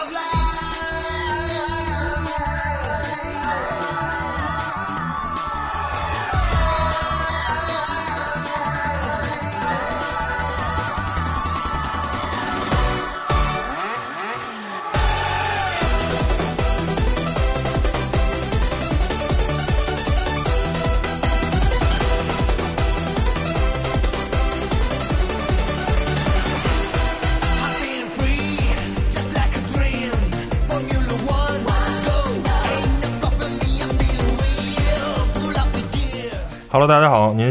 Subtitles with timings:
[0.00, 0.47] of life.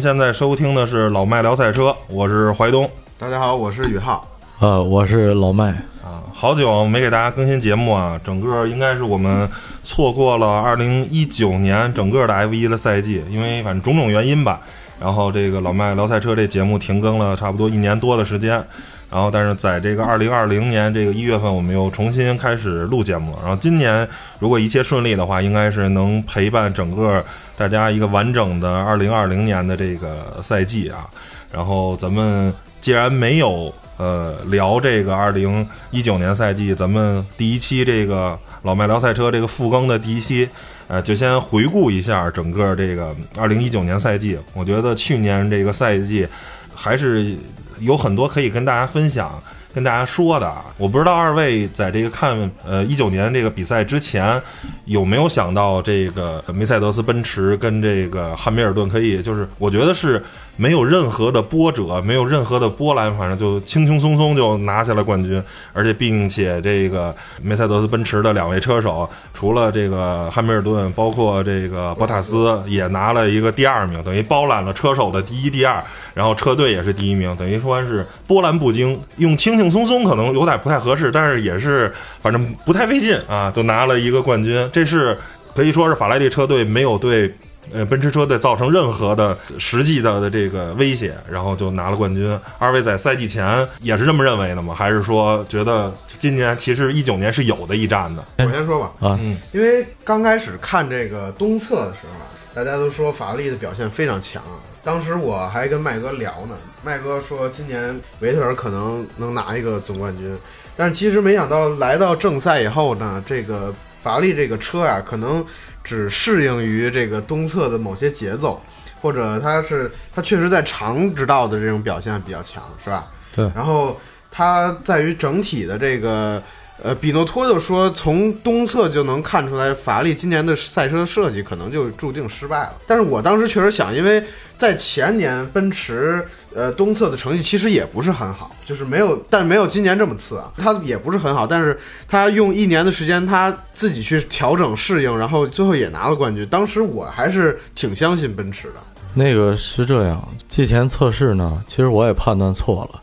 [0.07, 2.89] 现在收听的是老麦聊赛车，我是怀东
[3.20, 4.25] 大家好，我是宇浩。
[4.59, 5.71] 呃，我是老麦，
[6.02, 6.23] 啊。
[6.33, 9.49] 好久没给大家更新节目啊，整个应该是我们
[9.83, 14.61] 错过了二零一九年整个的 F1 的赛季，因为反正种种原因吧，
[14.97, 18.64] 然后这个老麦聊赛车这节目停更了差不多一年多的时间。
[19.09, 23.39] 然后，但是在这个2020年这个一月份，我们又重新开始录节目了。
[23.41, 24.05] 然后今年
[24.38, 27.23] 如果一切顺利的话，应该是能陪伴整个
[27.55, 31.08] 大家一个完整的2020年的这个赛季啊。
[31.53, 40.49] 然后咱们既然没有呃聊这个2019年赛季，咱们第一期这个老麦聊赛车这个复更的第一期，
[40.89, 44.38] 呃，就先回顾一下整个这个2019年赛季。
[44.53, 46.27] 我觉得去年这个赛季
[46.75, 47.38] 还是。
[47.80, 49.42] 有很多可以跟大家分享、
[49.73, 50.66] 跟大家说的啊。
[50.78, 54.42] 我不知道二位在这个看呃一九年这个比赛之前，
[54.86, 60.23] 有没有想到这个梅赛德斯奔驰跟这个汉密尔顿可以，就是我觉得是
[60.58, 65.41] 没有任何的波折，没有任何的波澜，反正就轻轻松松就拿下了冠军。
[65.72, 75.81] 而且并且这个梅赛德斯奔驰的两位车手，除了这个汉密尔顿，包括这个博塔斯也拿了一个第二名，等于包揽了车手的第一、第二。
[76.14, 78.99] 然后车队也是第一名，等于说是波澜不惊。
[79.17, 84.67] 用轻轻松松可能有点不太合适，但是也是反正不太费劲啊，就拿了一个冠军。
[84.73, 85.15] 这是
[85.53, 87.32] 可以说是法拉利车队没有对
[87.73, 92.39] 呃奔驰车队造成任何的实际的的这个威胁，然后就拿了冠军。
[92.58, 94.73] 二位在赛季前也是这么认为的吗？
[94.73, 98.23] 还是说觉得今年其实一九年是有的一战的？
[98.38, 104.42] 我先说吧啊，嗯，因为刚开始看这个东侧的时候，大家都说法拉利的表现非常强。
[104.83, 110.33] 当时我还跟麦哥聊呢，麦哥说今年维特尔可能能拿一个总冠军，
[110.77, 115.45] 但是其实没想到来到正赛以后呢，这个法拉利这个车啊，可能
[115.87, 118.61] 只适应于这个东侧的某些节奏，
[119.02, 123.08] 或者它是它确实在长直道的这种表现比较强，是吧？
[123.33, 123.49] 对。
[123.55, 123.97] 然后
[124.30, 126.43] 它在于整体的这个。
[126.83, 132.75] 呃，比诺托就说，从东侧就能看出来，法拉利今年的赛车设计可能就注定失败了。
[132.86, 134.24] 但是我当时确实想，因为
[134.56, 136.24] 在前年奔驰
[136.54, 141.48] 呃东侧的成绩其实也不是很好，就是没有，但是没有今年这么次啊，他也不是很好。
[141.48, 141.77] 但是
[142.07, 146.45] 他用一年的时间，他自己去调整适应，然后最后也拿了冠军。
[146.45, 148.74] 当时我还是挺相信奔驰的。
[149.15, 153.01] 那个是这样，季前测试呢，其实我也判断错了，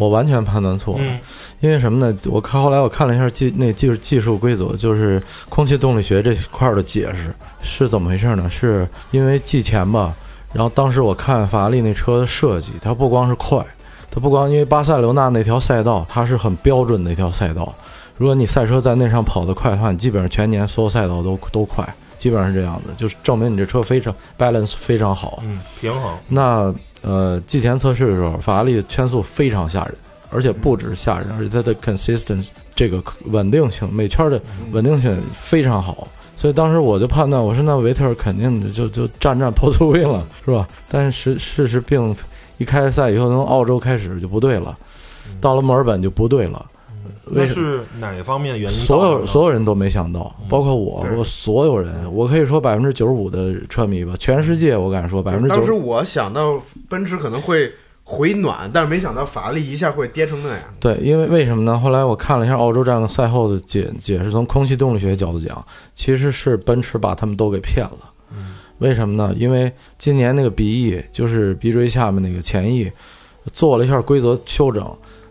[0.00, 1.04] 我完全判断错了。
[1.62, 2.18] 因为什么呢？
[2.24, 8.50] 我看后来我看了一下技那技术技术规则，就是空气动力学这块的解释是怎么回事呢？
[8.50, 10.12] 是因为季前吧，
[10.52, 13.64] 然后当时我看法拉利那车的设计，它不光是快，
[14.10, 17.72] 它不光因为巴塞罗那那条赛道它是很标准的一条赛道，
[18.16, 26.12] 如果你赛车在那上跑得快的话，你基本上全年所有赛道都都快，基本上是这样的，就是证明你这车非常 balance 非常好，嗯，平衡。
[26.26, 29.94] 那呃，季前测试的时候，法拉利的圈速非常吓人。
[30.32, 34.40] 而且不止吓人，而且它的 consistent 这个稳定性，每圈的
[34.72, 36.08] 稳定性非常好。
[36.36, 40.66] 所以当时我就判断，我说那维特尔肯定就就战战 o t win 了，是吧？
[40.88, 42.16] 但是事实并
[42.58, 44.76] 一开赛以后，从澳洲开始就不对了，
[45.40, 46.66] 到了墨尔本就不对了。
[47.24, 48.76] 那是哪方面原因？
[48.76, 55.54] 所有所有人都没想到，包括我，我所有人，我可以说百分之九十五的车迷吧，全世界我敢说百分之九。
[55.54, 57.72] 当时我想到奔驰可能会。
[58.12, 60.60] 回暖，但是没想到法拉利一下会跌成那样。
[60.78, 61.78] 对，因为为什么呢？
[61.78, 65.64] 后来我看了一下澳洲站赛后的解解释，从空气动力学角度讲，
[65.94, 68.12] 其实是奔驰把他们都给骗了。
[68.30, 69.34] 嗯，为什么呢？
[69.38, 72.92] 因为今年那个鼻翼就是鼻锥下面那个前翼，
[73.54, 74.84] 做了一下规则修整，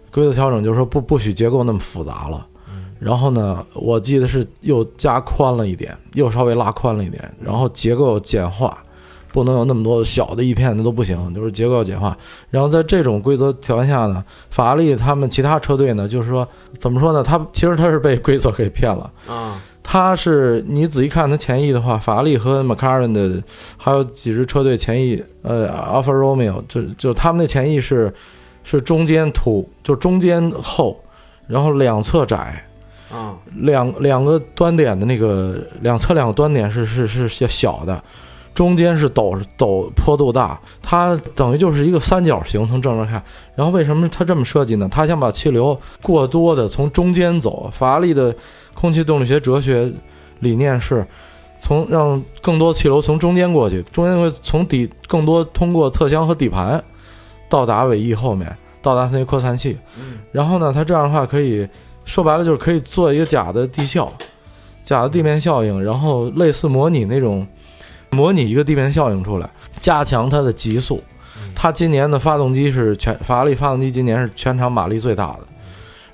[0.09, 2.47] 规则调整就是说不不许结构那么复杂了。
[2.67, 8.83] 嗯，然后呢，我记得是又加宽了一点，又稍微拉宽了一点，然后结构简化。
[9.31, 12.17] 不能有那么多小的一片，那都不行，就是结构要简化。
[12.49, 16.47] 然后在这种规则条件下呢，法拉利他们其他车队呢，就是说
[16.79, 17.23] 怎么说呢？
[17.23, 19.61] 他其实他是被规则给骗了啊。
[19.83, 23.41] 他是你仔细看他前翼的话，法拉利和 McLaren 的
[23.77, 28.13] 还有几支车队前翼，呃，Alfa Romeo 就就他们的前翼是
[28.63, 30.95] 是中间凸，就中间厚，
[31.47, 32.63] 然后两侧窄，
[33.11, 38.01] 啊，两两个端点的那个两侧两个端点是是是是小的，
[38.53, 43.21] 中间是陡陡坡度大，它等于就是一个三角形，从正面看。
[43.55, 44.87] 然后为什么它这么设计呢？
[44.91, 47.69] 它想把气流过多的从中间走。
[47.71, 48.35] 法拉利的
[48.73, 49.91] 空气动力学哲学
[50.39, 51.05] 理念是，
[51.59, 56.83] 从让更多气流从中间过去，中间会从底更多通过侧箱和底盘
[57.49, 59.77] 到达尾翼后面，到达它那扩散器。
[60.31, 61.67] 然后呢，它这样的话可以
[62.03, 64.11] 说白了就是可以做一个假的地效，
[64.83, 67.47] 假的地面效应，然后类似模拟那种
[68.11, 69.49] 模拟一个地面效应出来，
[69.79, 71.01] 加强它的极速。
[71.55, 75.41] 它今年的发动机是全法拉利发动机今年是全场马力最大的，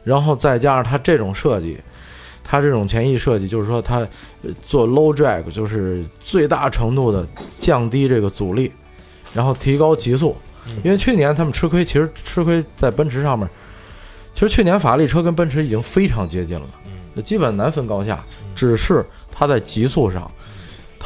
[0.03, 1.77] 然后再加上它这种设计，
[2.43, 3.99] 它这种前翼设计就是说它
[4.43, 7.25] 呃做 low drag，就是最大程度的
[7.59, 8.71] 降低这个阻力，
[9.33, 10.35] 然后提高极速。
[10.83, 13.47] 因为去年他们吃亏，其实吃亏在奔驰上面。
[14.33, 16.67] 其实去年法拉利车跟奔驰已经非常接近了，
[17.15, 18.21] 就基本难分高下，
[18.53, 20.29] 只是它在极速上，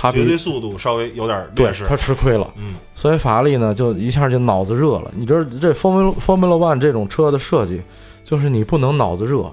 [0.10, 1.84] 绝对速度稍微有点劣势。
[1.84, 2.50] 对它吃亏了。
[2.56, 5.12] 嗯，所以法拉利呢，就一下就脑子热了。
[5.14, 7.82] 你知道这 Formula Formula One 这种车的设计，
[8.24, 9.52] 就是你不能脑子热，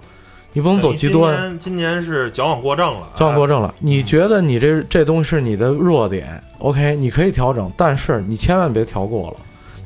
[0.53, 1.37] 你不能走极端。
[1.37, 3.75] 今年今年是矫枉过正了，矫枉过正了。
[3.81, 9.37] 你觉得你这这东西是你的弱点，OK，你可以调整，但是你千万别调过了，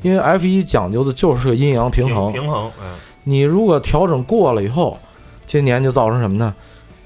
[0.03, 2.31] 因为 F 一讲究的就是个阴阳平平衡。
[2.31, 2.93] 平衡，嗯，
[3.23, 4.97] 你如果调整过了以后，
[5.45, 6.53] 今年就造成什么呢？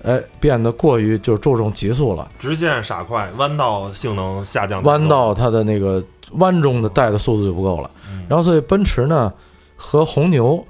[0.07, 6.01] 哎，变得过于就注重极速了，直线傻快，弯道性能下降，弯道它的那个
[6.31, 7.91] 弯中的带的速度就不够了。
[8.09, 9.31] 嗯然后所以奔驰呢
[9.75, 10.65] 和红牛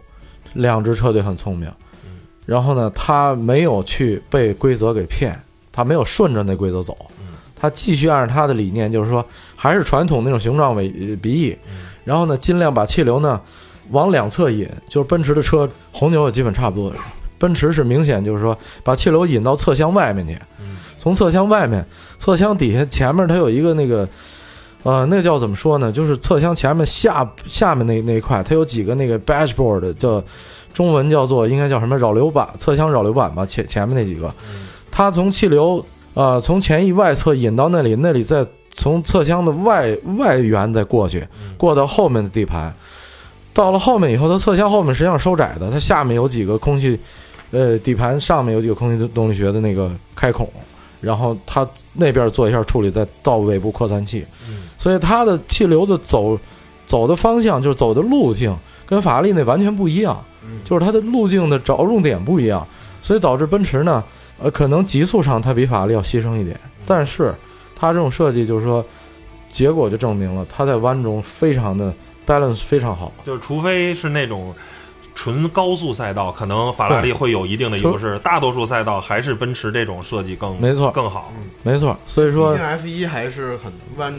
[0.53, 1.71] 两支车队很聪明，
[2.03, 2.17] 嗯
[2.47, 5.39] 然后呢，他没有去被规则给骗，
[5.71, 9.23] 他没有顺着那规则走，嗯他继续按照他的理念，就是说
[9.55, 13.39] 还是传统那种形状为呃鼻翼，嗯然后呢，尽量把气流呢
[13.91, 16.91] 往两侧引，就是奔驰的车，红牛也基本差不多。
[17.37, 20.77] 奔驰是明显就是说把气流引到侧箱外面去，嗯。
[20.97, 21.85] 从侧箱外面，
[22.19, 24.07] 侧箱底下前面它有一个那个，
[24.83, 25.91] 呃，那叫怎么说呢？
[25.91, 30.21] 就是侧箱前面下下面那那一块，它有几个那个 dashboard，叫
[30.73, 34.29] 中文叫做应该叫什么扰流板，侧箱扰流板吧，前前面那几个，
[34.91, 41.25] 它从气流呃从前翼外侧引到那里，那里再从侧箱的外外缘再过去，
[41.57, 42.73] 过到后面的地盘。
[43.53, 46.99] 到了后面以后，它侧箱后面实际上收窄的，它下面有几个空气，
[47.51, 50.49] 呃，底盘上面有几个空气动力学的那个开孔，
[50.99, 56.39] 然后它那边做一下处理，再到尾部扩散器，嗯所以它的气流的走
[56.85, 58.55] 走的方向就是走的路径
[58.85, 62.65] 跟法拉利那完全不一样，嗯就是它的路径的着重点不一样，
[63.01, 64.03] 所以导致奔驰呢，
[64.39, 67.33] 呃，可能极速上它比法拉利要牺牲一点，但是
[67.75, 68.83] 它这种设计就是说，
[69.49, 71.93] 结果就证明了它在弯中非常的
[72.25, 73.11] balance 非常好。
[73.25, 74.53] 就是除非是那种
[75.17, 80.91] 纯高速赛道，可能法拉利会有一定的优势，大多数赛道还是奔驰这种设计更没错。
[80.91, 81.33] 更好，
[81.63, 84.13] 没错，所以说 F 一还是很弯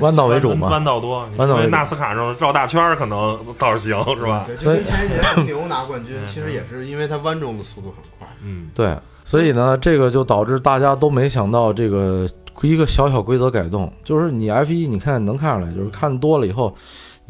[0.00, 4.44] 弯道为主嘛，弯道多，弯道为纳斯卡上绕大圈儿可能倒是行，是吧？
[4.46, 8.26] 对，就跟前几年牛拿冠军， 其实也是因为它弯中的速度很快。
[8.42, 8.96] 嗯，对，
[9.26, 12.26] 所以呢，这个就导致大家都没想到这个
[12.62, 16.74] 一个小小规则改动，就是你 F 一，你看能看出来，就是看多了以后，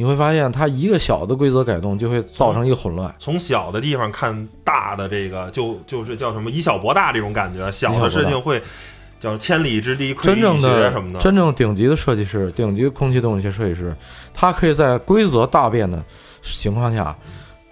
[0.00, 3.12] 你会发现它一个小的规则改动就会造成一个混乱。
[3.18, 8.62] 从小的地方看大的这个，就就是叫什么以小博大这种感觉，小的事情会
[9.18, 13.92] 叫千里之堤溃真正于蚁穴的什么的，真正顶级的设计师，顶级空气动力学设计师，
[14.32, 16.00] 他可以在规则大变的
[16.42, 17.12] 情况下，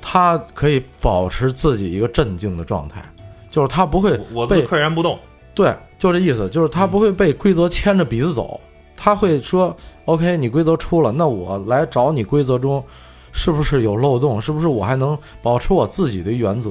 [0.00, 3.00] 他可以保持自己一个镇静的状态，
[3.52, 5.16] 就是他不会我被岿然不动，
[5.54, 8.60] 对，就这意思，就是他不会被规则牵着鼻子走，
[8.96, 9.76] 他会说
[10.06, 12.82] ：“OK，你规则出了，那我来找你规则中
[13.32, 16.70] 是不是有漏洞，是不是我还能保持我自己的原则？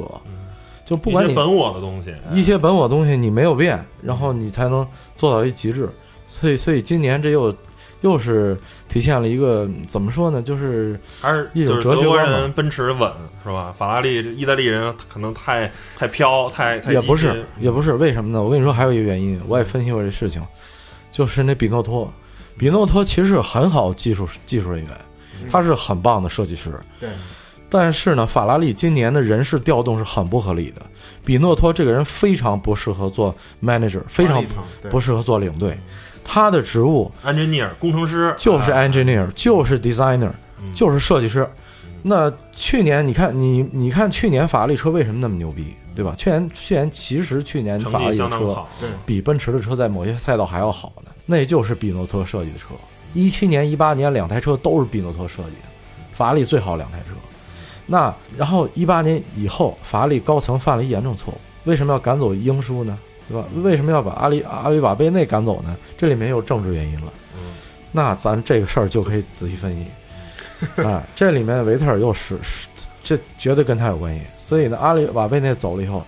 [0.84, 5.89] 就不管你一些本我的东西，一些本我东西你没有变，然后你才能做到一极致。
[6.27, 7.51] 所以，所以今年这又
[8.01, 8.56] 又是
[8.88, 10.44] 体现了一个怎么说呢？
[10.44, 13.12] 就是还是一种哲学观人奔驰稳
[13.44, 13.74] 是吧？
[13.75, 18.44] 法拉利、意大利人可能太太飘，太太也不是也不是为什么呢？
[18.44, 20.39] 我跟你说，还有一个原因，我也分析过这事情，
[21.12, 22.12] 就是那比诺托，
[22.57, 24.91] 比诺托其实是很好技术技术人员，
[25.51, 27.09] 他是很棒的设计师，对，
[27.69, 30.81] 但是呢，法拉利今年的人事调动是很不合理的。
[31.24, 34.43] 比诺托这个人非常不适合做 manager，非常
[34.89, 35.77] 不适合做领队，
[36.24, 38.33] 他的职务 engineer 工程师。
[38.38, 40.74] 就是哎 engineer，就是 designer，嗯。
[40.74, 41.50] 就是设计师。
[42.03, 46.13] 那去年你看你你看去年法拉利车为什么那么牛逼，对吧？
[46.15, 48.63] 去年去年其实去年法拉利的车
[49.07, 52.67] 比奔驰的车在某些赛道还要好呢，那就是比诺托设计的车。
[53.13, 55.67] 一七年、一八年两台车都是比诺托设计的，
[56.13, 57.15] 法拉利最好两台车。
[57.86, 62.98] 那然后一八年以后，法拉利高层犯了一严重错误，为什么要赶走英叔呢？
[63.27, 63.48] 对吧？
[63.63, 65.75] 为什么要把阿里阿里瓦贝内赶走呢？
[65.98, 67.13] 这里面有政治原因了。
[67.36, 67.55] 嗯，
[67.91, 69.86] 那咱这个事儿就可以仔细分析。
[70.84, 72.67] 啊，这里面维特尔又是是，
[73.03, 74.22] 这绝对跟他有关系。
[74.39, 76.03] 所以呢，阿里瓦贝内走了以后，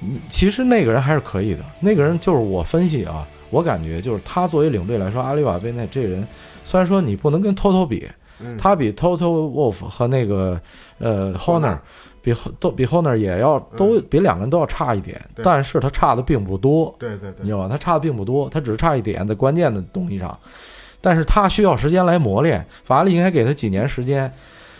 [0.00, 1.64] 嗯其实那个人还是可以的。
[1.80, 6.26] 那个人就是我分析啊，我感觉就是他作为领队来说，阿里瓦贝内这个人，
[6.64, 8.08] 虽然说你不能跟 Toto 比，
[8.40, 10.60] 嗯他比 Toto Wolf 和那个
[10.98, 11.78] 呃 Horner
[12.22, 17.68] 比都比 Horner 也要都比两个人都要差一点，但是他差的并不多，对对对你知道吧？
[17.68, 20.36] 他差的并不多，他只是差一点在关键的东西上，
[21.00, 22.64] 但是他需要时间来磨练。
[22.84, 24.32] 法拉利应该给他几年时间，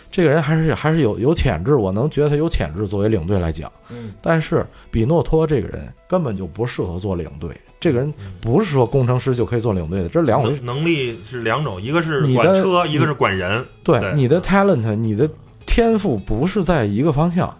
[0.09, 3.71] 这个人还是还是有有潜质，我能觉得他有潜质作为领队来讲。
[3.89, 7.51] 嗯但是比诺托这个人根本就不适合做领队，
[7.83, 10.61] 这个人不是说工程师就可以做领队的，这是两回事。
[10.61, 13.61] 能能力是两种，一个是管车，一个是管人。
[13.83, 15.29] 对对你的 talent，你的
[15.65, 17.53] 天赋不是在一个方向，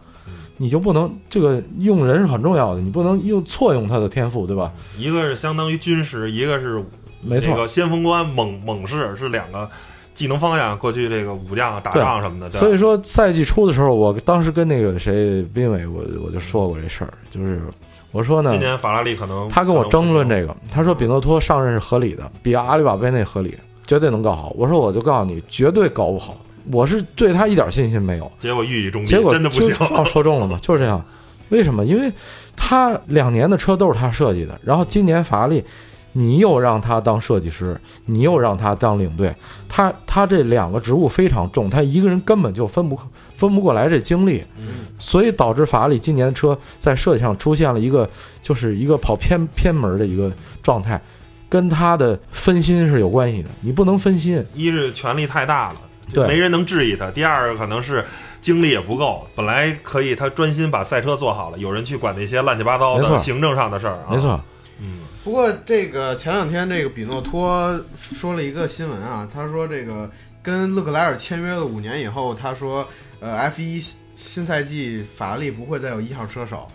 [0.56, 4.72] 你就不能这个用人是很重要的，你不能用错用他的天赋，对吧？
[4.98, 6.82] 一个是相当于军师，一个是
[7.22, 9.70] 没错这个先锋官猛猛士是两个
[10.14, 10.80] 技能方向。
[10.80, 17.62] 过去这个武将打仗什么的，所以说赛季初的时候，我当时跟那个谁斌伟，我我就说过这事儿，就是
[18.14, 24.54] 我说呢今，年法拉利可能他跟我争论，这个，他说比诺托上任是合理的，比阿里瓦贝内合理，绝对能搞好。
[24.56, 26.38] 我说我就告诉你，绝对搞不好，
[26.72, 28.32] 我是对他一点信心没有。
[28.40, 29.76] 结果予以中结击，果就真的不行。
[29.98, 31.04] 哦，说中了吗，就是这样。
[31.50, 31.84] 为什么？
[31.84, 32.12] 因为
[32.56, 35.64] 他两年的车都是他设计的，然后今年法拉利，
[36.12, 39.36] 你又让他当设计师，你又让他当领队，
[39.68, 43.00] 他他这两个职务非常重，他一个人根本就分不
[43.34, 48.10] 分不过来这精力，嗯所以导致法拉利今年的车在设计上出现了一个
[48.42, 50.32] 就是一个跑偏偏门的一个
[50.62, 51.02] 状态，
[51.50, 53.50] 跟他的分心是有关系的。
[53.62, 55.82] 你不能分心，一是权力太大了，
[56.14, 58.04] 对没人能质疑他；第二个可能是
[58.42, 64.08] 精力也不够，本来可以他专心把赛车做好了，有人去管那些乱七八糟的行政上的事儿啊。
[64.12, 64.40] 没，错，
[64.80, 70.10] 嗯，不过这个前两天这个比诺托说了一个新闻啊，他说这个
[70.42, 72.86] 跟勒克莱尔签约了五年以后，他说
[73.20, 73.82] 呃 F 一
[74.26, 76.68] 新赛季法拉利不会再有一号车手。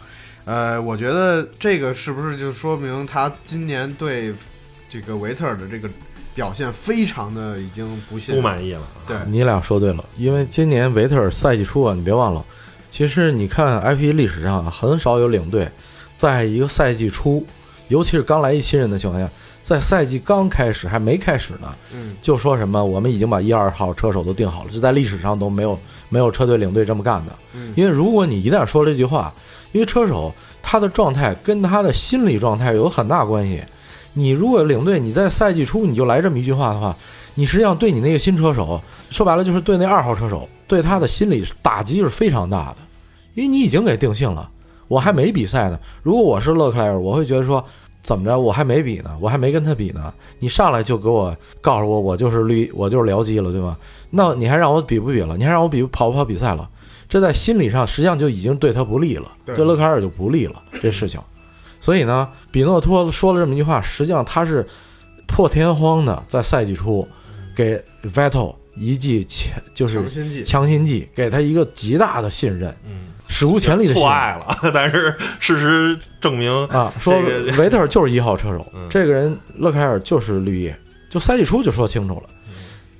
[0.44, 4.32] 呃，我觉得这个是不是就说明他今年对
[4.88, 5.88] 这个维特尔的这个
[6.34, 8.82] 表现非常的已经不信不满意了。
[9.06, 12.44] 对，你俩说对了，因为今年维特尔赛季初啊，你别忘了，
[12.90, 15.68] 其实你看 F 1历史上啊，很少有领队
[16.14, 17.44] 在一个赛季初，
[17.88, 27.32] 尤其是刚来一新人的情况下，在赛季刚开始还没开始呢，嗯，就说什么我们已经把一二号车手都定好了，这在历史上都没有没有车队领队这么干的。
[27.54, 29.30] 嗯因为如果你一旦说这句话，
[29.72, 33.62] 因为车手他的状态跟他的心理状态有很大关系。
[34.14, 36.96] 你如果领队你在赛季初你就来这么一句话的话，
[37.34, 42.76] 你实际上对你那个新车手说白了就是对那二号车手对他的心理打击是非常大的，
[43.34, 44.48] 因为你已经给定性了，
[44.88, 45.78] 我还没比赛呢。
[46.02, 47.62] 如果我是勒克莱尔，我会觉得说。
[48.08, 48.40] 怎么着？
[48.40, 50.10] 我还没比呢，我还没跟他比呢。
[50.38, 53.76] 你上来就给我告诉我，我就是绿，我就是僚机了，对吗？
[54.08, 55.36] 那你还让我比不比了？
[55.36, 56.66] 你还让我比跑不跑比赛了？
[57.06, 61.20] 这在心理上实际上就已经对他不利了，对对勒克莱尔就不利了这事情。
[61.82, 64.66] 所以呢，比诺托说了这么一句话，实际上他是
[65.26, 67.06] 破天荒的在赛季初
[67.54, 77.14] 给 Vettel 一记强，就是强心剂，强心剂，给他一个极大的信任，嗯，史无前例的错爱了， 但是事实证明，啊，说
[77.58, 80.76] 维特尔就是一号车手，嗯这个人勒克莱尔就是绿叶，
[81.08, 82.22] 就赛季初就说清楚了。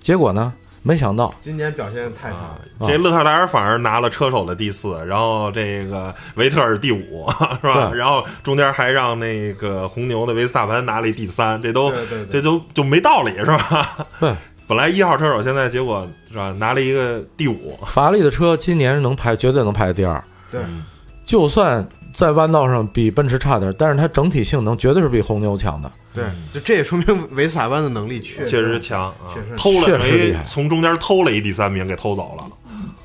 [0.01, 2.57] 结果呢，没想到今年表现太差
[2.87, 7.29] 这勒克莱尔反而拿了车手的第四，然后这个维特尔第五，
[7.61, 7.91] 是吧？
[7.93, 14.07] 然后中间还让那个红牛的维斯塔潘拿了一第三，这都对对对这都就没道理，是吧？
[14.21, 14.35] 对，
[14.69, 20.23] 本来一号车手，现在结果是吧，拿了一个第五，法拉利的车今年能排，绝对能排第二。
[20.53, 20.85] 对嗯
[21.25, 25.93] 就算在弯道上比奔驰差点，但是它整体性能绝对是比红牛强的。
[26.15, 32.45] 对，就这也说明维斯塔潘的能力确确实强啊确实，偷了没确实厉害从中间偷了一第三名给偷走了。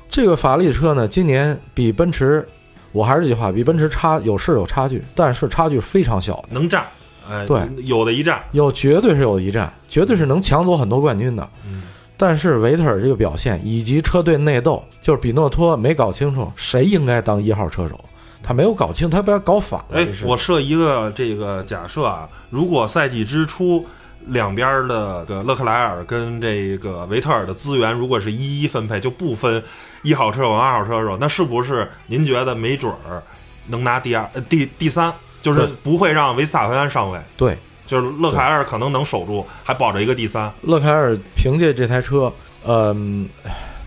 [0.08, 2.46] 这个法拉利车呢，今年比奔驰，
[2.92, 6.86] 我还是这句话，比奔驰差有是有差距，但是差距非常小，能战，
[7.28, 11.48] 哎，对，有的一战，有绝对是有一战，绝对是能抢走很多冠军的。
[11.66, 11.82] 嗯
[12.16, 17.98] 但是维特尔这个表现以及车队内斗，就是比诺托没搞清楚谁应该当一号车手，
[18.40, 19.98] 他没有搞清，他把他搞反了。
[19.98, 23.84] 哎我设一个这个假设啊，如果赛季之初
[24.26, 29.60] 两边的这个勒克莱尔跟这个维特尔的资源如果是一一分配，就不分
[30.02, 33.20] 一号车手、二号车手，那是不是您觉得没准儿
[33.66, 35.12] 能拿第二、呃第第三？
[35.44, 37.54] 就是不会让维斯塔潘上位，对。
[37.86, 40.50] 就是勒克莱尔可能能守住，还保着一个第三。
[40.62, 42.32] 勒克莱尔凭借这台车，
[42.66, 43.28] 嗯、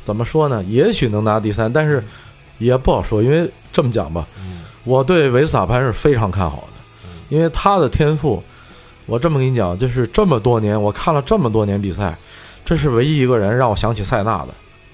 [0.03, 0.63] 怎么说呢？
[0.65, 2.03] 也许能拿第三，但是
[2.59, 4.27] 也不好说，因为这么讲吧，
[4.83, 8.41] 我对维斯塔潘是非常看好的，因为他的天赋，
[9.07, 12.15] 我这么跟你讲，就是这么多年我看了这么多年比赛，
[12.63, 14.49] 这是唯一一个人让我想起塞纳的，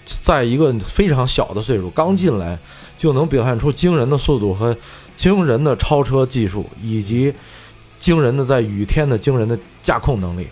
[0.06, 2.58] 在一个非常小的岁数刚进来
[2.98, 4.74] 就能表现出惊人的速度和
[5.16, 7.34] 惊人的超车技术，以及
[8.00, 10.48] 惊人的在雨天的惊人的驾控能力，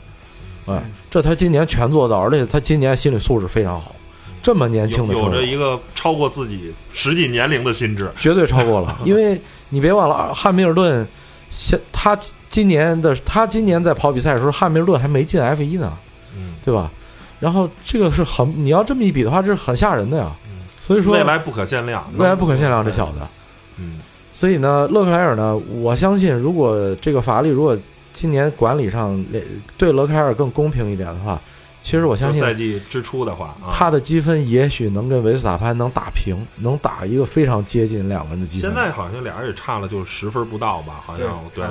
[0.66, 3.96] 哎，这他今年全做到，而且他今年心理素质非常好。
[4.42, 8.98] 这么年轻的有着一个超过自己实际年龄的心智，绝对超过了。
[9.06, 9.40] 因为
[9.70, 11.08] 你别忘了，汉密尔顿，
[11.48, 12.18] 现他
[12.50, 15.94] 今年的他今年在跑比赛的时候，汉密尔顿还没进 F 一呢，
[16.36, 16.90] 嗯，对吧？
[17.40, 20.32] 然后这个是很，你要这么一比的话，这是很吓人的呀。
[20.80, 23.20] 所以说未来不可限量，未来不可限量，这小子。
[23.78, 24.00] 嗯，
[24.42, 27.78] 所以呢，勒克莱尔呢，我相信，如果这个法拉利如果
[28.12, 29.24] 今年管理上
[29.78, 31.40] 对勒克莱尔更公平一点的话。
[31.84, 38.70] 其实我相信，赛季之初的话，他的积分也许能跟维斯塔潘能打平，能打一个非常接近两个人的积分。
[38.70, 41.02] 现在好像俩人也差了就十分不到吧？
[41.04, 41.66] 好像对，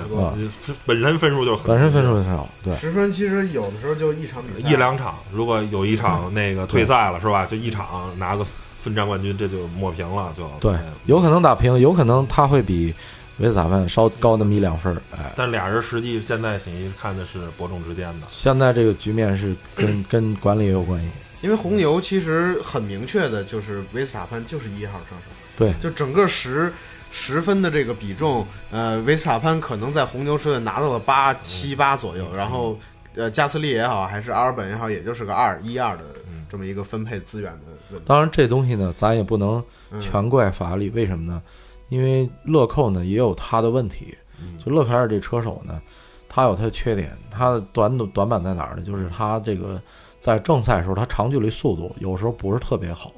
[0.84, 7.46] 本身分数就本身分数很少，对，十分其实有的时候就一场比赛，一两场，如果有一场那个退赛了是吧？
[7.46, 7.86] 就一场
[8.18, 8.44] 拿个
[8.82, 12.94] 分站冠军，这就抹平了，就对，有可能打平，有可能他会比。
[13.38, 18.26] 维斯塔潘稍高那么一两分儿，哎，但俩人实际现在等于看的是伯仲之间的。
[18.28, 21.08] 现在这个局面是跟 跟管理也有关系，
[21.40, 26.70] 因为红牛其实很明确的就是维斯塔潘就是一号车手，对，就整个十
[27.10, 32.78] 十分的这个比重，呃，维斯塔潘可能在红牛车队拿到了八七八左右，然后
[33.14, 36.04] 呃，加斯利也好，还是阿尔本也好，也就是个二一二的
[36.50, 37.72] 这么一个分配资源的。
[38.04, 39.62] 当然，这东西呢，咱也不能
[40.00, 41.42] 全怪法拉利，为什么呢？
[41.88, 44.16] 因为乐扣呢也有他的问题，
[44.64, 45.80] 就勒克莱尔这车手呢，
[46.28, 48.82] 他有他的缺点，他的短短板在哪儿呢？
[48.82, 49.80] 就是他这个
[50.20, 53.10] 在正赛的时候，他长距离速度有时候不是特别好，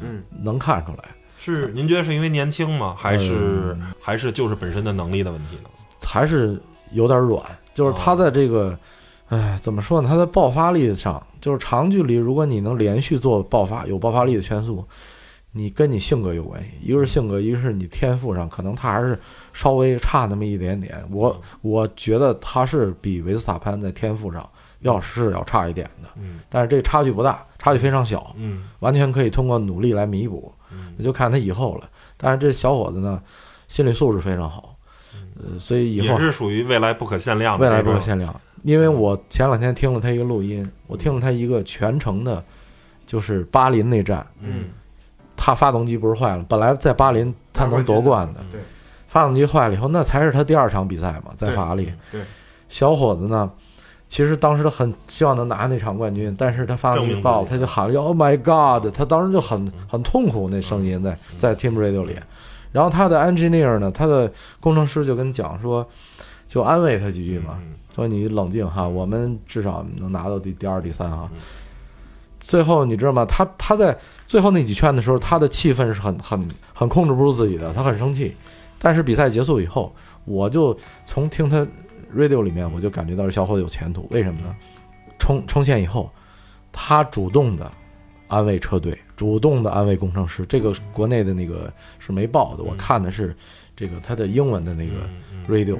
[0.00, 1.04] 嗯，能看出来。
[1.36, 2.94] 是您觉得是因为年轻吗？
[2.96, 5.68] 还是还是就是本身的能力的问题呢？
[6.00, 6.60] 还是
[6.92, 7.42] 有点软，
[7.74, 8.78] 就是他在这个，
[9.32, 10.08] 哎，怎么说呢？
[10.08, 14.84] 他在爆发力上，就是长距离，如果你能连续做爆发，有爆发力的圈速。
[15.54, 19.18] 你跟你性格有关系，一个是性格，一个是你天赋上，可能他还是
[19.52, 21.02] 稍微差那么一点点。
[21.10, 24.46] 我我觉得他是比维斯塔潘在天赋上
[24.80, 30.50] 要是要差一点的，嗯，但是这差距不大，差距非常小，嗯，完全可以通过努力来弥补，
[30.96, 31.88] 那就看他以后了。
[32.16, 33.20] 但是这小伙子呢，
[33.68, 34.74] 心理素质非常好，
[35.36, 38.34] 呃，所以以后也是属于未来不可限量的，未来不可限量。
[38.62, 42.42] 因为我前两天听了他一个录音，我听了他一个全程的，
[43.06, 44.64] 就是巴林内战，嗯。
[45.34, 48.60] 他发动机不是坏了，本来在巴林他能夺冠的，对，
[49.08, 51.92] 发动机坏了以后，那才是他第二场比赛嘛，在法拉利。
[52.12, 52.20] 对，
[52.68, 53.50] 小伙子呢，
[54.06, 62.14] 其实当时他很希望能拿那场冠军，但是他发动机爆了，他就喊了 “Oh my God”，他当时就很很痛苦，那声音在在 Team Radio 里。
[62.70, 65.84] 然后他的 engineer 呢，他的工程师就跟讲说，
[66.46, 67.58] 就安慰他几句嘛，
[67.94, 71.30] 说你冷静哈，我们至少能拿到第第二、第三啊。
[72.40, 73.24] 最后你知道吗？
[73.24, 78.34] 他他在最后那几圈的时候，他的气氛是很很很控制不住自己的，他很生气。
[78.78, 80.76] 但是比赛结束以后，我就
[81.06, 81.64] 从听他
[82.16, 84.08] radio 里面，我就感觉到这小伙子有前途。
[84.10, 84.54] 为什么呢？
[85.20, 86.10] 冲冲线以后，
[86.72, 87.70] 他主动的
[88.26, 90.44] 安慰车队，主动的安慰工程师。
[90.46, 93.36] 这个国内的那个是没报的，我看的是
[93.76, 95.08] 这个他的英文的那个
[95.48, 95.78] radio，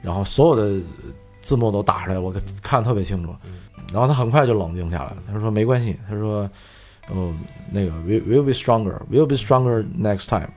[0.00, 0.80] 然后所有的
[1.40, 3.34] 字幕都打出来，我看特别清楚。
[3.92, 5.16] 然后他很快就冷静下来了。
[5.32, 6.48] 他说：“没关系。”他说
[7.12, 7.34] ：“哦，
[7.72, 10.48] 那个 we will be stronger, will be stronger next time。”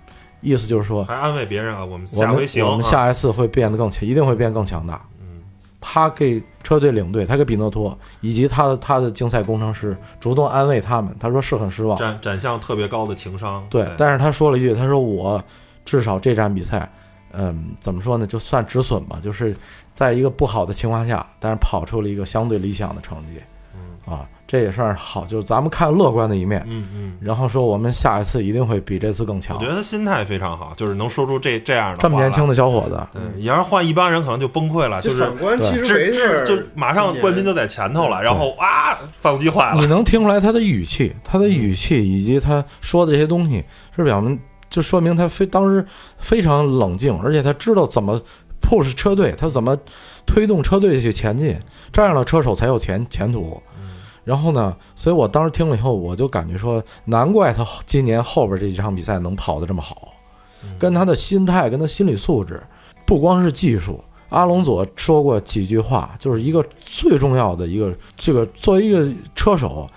[0.41, 5.01] 意思就是说，还安慰别人啊，我们下回行，我们下一次会变得更强，一定会变更强大。
[5.21, 5.41] 嗯，
[5.79, 11.15] 他给车队领队，他给比诺托以及他的他的竞赛工程师主动安慰他们。
[11.17, 13.65] 他说是很失望，展展现特别高的情商。
[13.69, 15.41] 对，但是他说了一句：“他说我
[15.85, 16.91] 至少这站比赛，
[17.33, 18.25] 嗯，怎么说呢？
[18.25, 19.55] 就算止损吧，就是。”
[19.93, 23.39] 在一个不好的情况下，但是跑出了一个相对理想的成绩，
[23.75, 24.11] 嗯。
[24.11, 29.55] 啊，这也算是好，就是咱们看乐观的一面，嗯嗯，然后说我们下一次一定会比这次更强。
[29.55, 43.63] 我觉得他心态非常好，就是能说出这这样的这么年轻的小伙子，对，要是换一般人可能就崩溃了，就是反观其实没事，就马上冠军就在前头了，然后啊，发动机坏了，你能听出来他的语气，他的语气以及他说的这些东西，
[43.95, 44.39] 是表明
[44.73, 45.85] 就说明他非当时
[46.17, 48.19] 非常冷静，而且他知道怎么。
[48.65, 49.77] push 车队，他怎么
[50.25, 51.59] 推动车队去前进？
[51.91, 53.61] 这样的车手才有前前途。
[54.23, 60.13] 然后呢，所以我当时听了以后，我就感觉说，难怪他今年后边这几场比赛能跑得这么好，
[60.79, 62.63] 跟他的心态、跟他心理素质，
[63.05, 64.01] 不光是技术。
[64.29, 69.05] 阿隆佐说过几句话，就是一个最重要的一个，这个作为一个
[69.35, 69.89] 车手，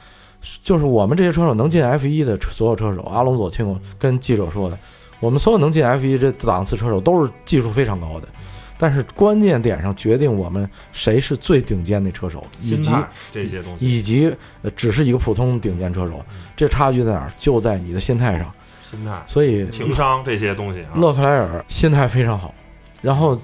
[0.62, 4.78] 就是我们这些车手能进 F 一的所有车手，阿隆佐亲跟记者说的。
[5.20, 8.28] 我们所有能进 F 一这档次车手都是技术非常高的，
[8.76, 12.92] 但是关键点上决定我们谁是最顶尖的车手，以及
[13.32, 17.32] 这些东西，以及呃只是一个普通顶尖车手，这差距在哪儿？
[17.38, 18.52] 就在你的心态上。
[18.88, 22.54] 心态、所以情商这些东西啊，勒克莱尔心态非常好，
[23.02, 23.37] 然后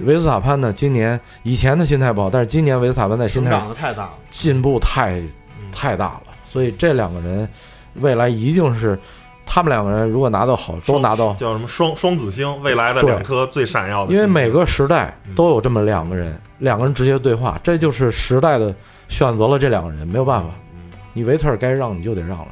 [0.00, 4.18] 维斯塔潘呢，今年以前的心态不好，但是今年维斯塔潘在心成态长的太大了。
[4.30, 5.22] 进步太
[5.72, 7.48] 太大了，所以这两个人
[7.94, 8.98] 未来一定是
[9.46, 14.12] 他们两个人如果拿到好，都拿到，叫什么双双子星，未来的两颗最闪耀的。
[14.12, 18.74] 因为每个时代都有这么两个人，两个人直接对话，这就是时代的
[19.08, 20.50] 选择了这两个人，没有办法，
[21.14, 22.48] 你维特尔该让你就得让了。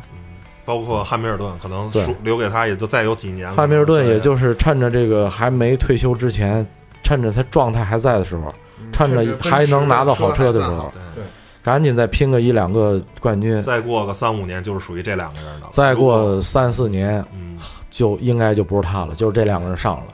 [0.65, 2.03] 包括汉密尔顿，可能对。
[2.23, 3.51] 留给他也就再有几年。
[3.51, 3.57] 了。
[3.57, 6.67] 汉密尔顿也就是趁着这个还没退休之前，
[7.03, 8.55] 趁着他状态还在的时候，
[8.93, 11.23] 趁着还能拿到好车的时候，对
[11.63, 15.71] 赶紧再拼个一两个冠军，再过个三五年就是属于这两个人的了。
[15.73, 17.59] 再过三四年嗯，
[17.91, 20.05] 就应该就不是他了，就是这两个人上了。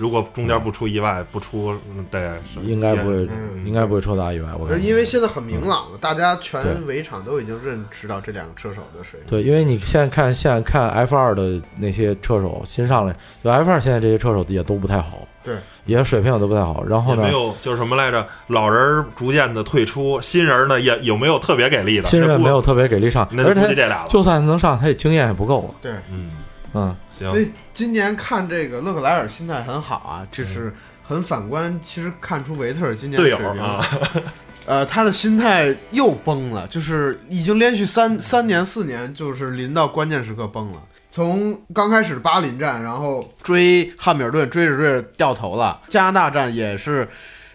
[0.00, 2.20] 如果中间不出意外，不出嗯对，
[2.52, 4.48] 是应该不会，嗯应该不会出大意外。
[4.58, 9.28] 我感觉因为现在很明朗了，大家全围场都已经认识到这两个车手的水平。
[9.28, 16.82] 对，因为你现在看现在看 F 二的那些车手新上来，就 F 二现在这些车手也都不太好，对，也水平也都不太好。
[16.88, 22.08] 然后呢没，有就是什么来着，老人逐渐的退出，新人呢也有没有特别给力的？
[22.08, 24.08] 新人没有特别给力上，那就而且这俩了。
[24.08, 25.70] 就算能上，他也经验也不够啊。
[25.82, 26.30] 对，嗯，
[26.74, 27.28] 嗯，行。
[27.30, 33.86] 所，以今年看这个勒克莱尔心态很好啊，这是很反观，其实看出维特尔今年队水平友啊，
[34.66, 40.82] 呃，他的心态又崩了，就是已经连续三三年四年，就是临到关键时刻崩了。
[41.12, 45.80] 从刚开始巴林站，然后追汉密尔顿，追着追着掉头了。
[45.88, 47.08] 加拿大站也是，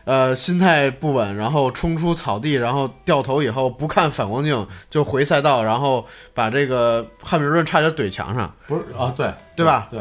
[0.06, 8.54] 呃，心态不稳，然后冲出草地，然后掉头以后不看反光镜就回赛道，然后把这个汉密尔顿差点怼墙上。
[8.68, 9.88] 不是啊，对对吧？
[9.90, 10.00] 对，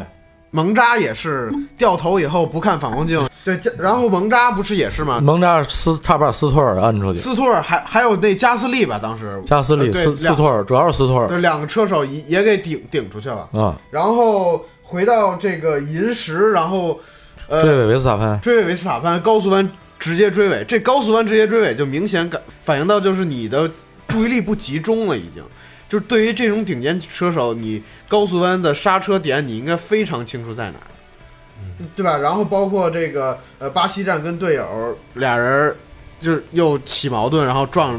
[0.51, 5.21] 蒙扎也是掉头以后不看反光镜，对，然后蒙扎不是也是吗？
[5.23, 9.43] 蒙扎斯差点把斯托尔摁出去，斯托尔还还有那加斯利吧，当时。
[9.47, 11.29] 加斯利斯斯托尔主要是斯托尔。
[11.29, 13.49] 对两个车手也也给顶顶出去了。
[13.55, 17.01] 啊，然后回到这个银石，然后
[17.49, 19.67] 呃追尾维斯塔潘，追尾维斯塔潘高速弯
[20.05, 23.71] 直接追尾，这高速弯直接追尾就明显感反映到就是你的
[24.07, 25.43] 注意力不集中了，已经。
[25.89, 30.93] 就是对于这种顶尖车手，你高速弯的刹车点你应该非常清楚在哪儿，
[31.97, 32.19] 对吧？
[32.19, 35.75] 然后包括这个呃巴西站跟队友俩人
[36.21, 37.99] 就是又起矛盾，然后撞。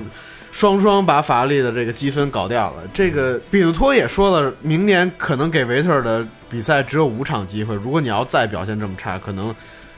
[0.52, 2.84] 双双把法拉利的这个积分搞掉了。
[2.94, 7.76] 这个比努托也说了，明年可能给维特尔的比赛只有五场机会。
[7.76, 9.54] 如果你要再表现这么差，可能，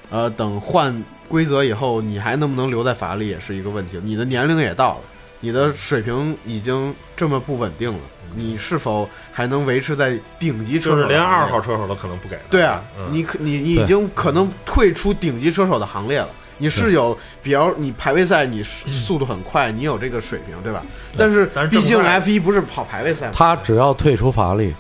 [0.10, 0.92] 呃，等换
[1.28, 4.00] 规则以后，你还能不能留在法拉利也是一个问题。
[4.04, 5.02] 你的年龄也到了，
[5.40, 8.00] 你的水平已经这么不稳定了，
[8.36, 12.42] 你是否还能维持在顶级车手就是连二号车手都可能不给他。
[12.50, 16.30] 对啊，嗯你可你你已经可能退出顶级车手的行列了。
[16.60, 20.84] 你是有，比如你排位赛你速度很快，你有这个水平，对吧？
[21.16, 24.74] 但是毕竟 F 一不是跑排位赛嘛，他只要退出法拉利，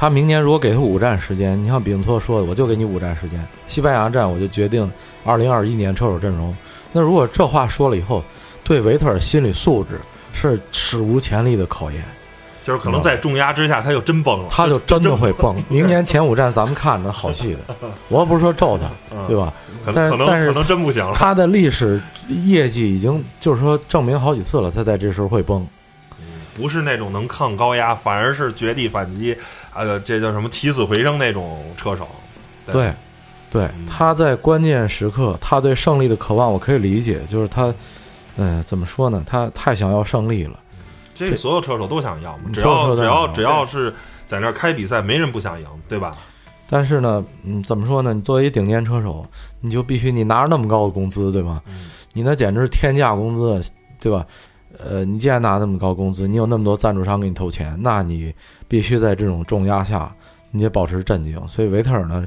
[0.00, 4.88] 他明年如果给他五站时间，你像比努托说的，我就给你五站时间，西班牙站我就决定
[5.24, 6.56] 二零二一年车手阵容。
[6.92, 8.22] 那如果这话说了以后，
[8.62, 10.00] 对维特尔心理素质
[10.32, 12.00] 是史无前例的考验，
[12.62, 14.46] 就是可能在重压之下，他就真崩了。
[14.48, 15.60] 他就真的会崩。
[15.68, 17.74] 明年前五站咱们看着好戏的，
[18.06, 19.52] 我不是说咒他，对吧？
[19.92, 21.12] 但是但是可能可能真不行了。
[21.12, 22.00] 他的历史
[22.44, 25.66] 业绩已经就是说证明好几次了，他在这时候会崩。
[26.58, 29.36] 不是那种能抗高压，反而是绝地反击，
[29.72, 32.06] 呃，这叫什么起死回生那种车手。
[32.66, 32.92] 对，
[33.50, 37.72] 对，嗯他在关键时刻，他对胜利的渴望，我可以理解，就是他，
[38.36, 39.22] 嗯，怎么说呢？
[39.24, 40.58] 他太想要胜利了。
[41.14, 43.94] 这所有车手都想要嘛，只要只要只要是
[44.26, 46.16] 在那儿开比赛，没人不想赢，对吧？
[46.68, 48.12] 但是呢，嗯，怎么说呢？
[48.12, 49.26] 你作为一顶尖车手，
[49.60, 51.62] 你就必须你拿着那么高的工资，对吧？
[51.68, 54.26] 嗯你那简直是天价工资，对吧？
[54.78, 58.32] 呃，你既然拿那么高工资，你有那么多赞助商给你投钱，那你
[58.68, 60.14] 必须在这种重压下，
[60.50, 61.36] 你得保持镇静。
[61.48, 62.26] 所以维特尔呢，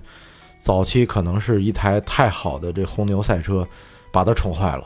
[0.59, 3.65] 早期可能是一台太好的这红牛赛车，
[4.11, 4.85] 把他宠坏了。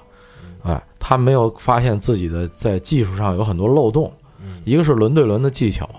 [0.64, 5.90] 哎，他没有发现自己的在技术上有很多漏洞，嗯一个是轮对轮的技巧，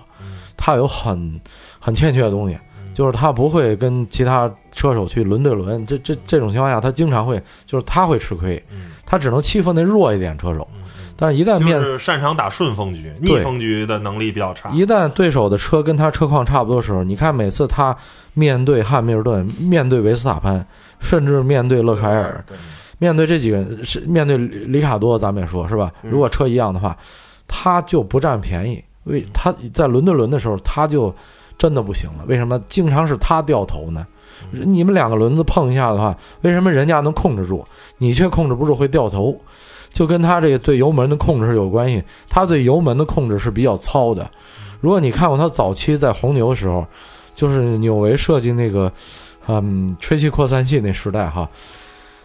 [0.55, 1.39] 他有很
[1.79, 2.57] 很欠缺的东西，
[2.93, 5.85] 就是他不会跟其他车手去轮对轮。
[5.85, 10.67] 这这这种情况下，他经常会就是他会吃亏，嗯他只能欺负那弱一点车手。
[11.17, 14.69] 但是，一旦就面是擅长打顺风局，逆对风局的能力比较差。
[14.69, 17.95] 一旦对手的车跟他车况差不多的时候，你看每次他
[18.33, 20.65] 面对汉密尔顿、面对维斯塔潘，
[20.99, 22.45] 甚至面对勒克莱尔，
[22.99, 25.91] 面对这几个人，是面对里卡多，咱们也说是吧？
[26.03, 26.95] 嗯如果车一样的话，
[27.47, 28.83] 他就不占便宜。
[29.05, 31.13] 为他在轮对轮的时候，他就
[31.57, 32.25] 真的不行了。
[32.27, 34.05] 为什么经常是他掉头呢？
[34.51, 37.65] 你们两个轮子碰一下的话，为什么人家能控制住，
[37.97, 39.39] 你却控制不住会掉头？
[39.97, 42.03] 就跟他这个对油门的控制是有关系。
[42.29, 44.29] 他对油门的控制是比较糙的。
[44.79, 46.85] 如果你看过他早期在红牛的时候，
[47.33, 48.91] 就是纽维设计那个，
[49.47, 51.49] 嗯，吹气扩散器那时代哈，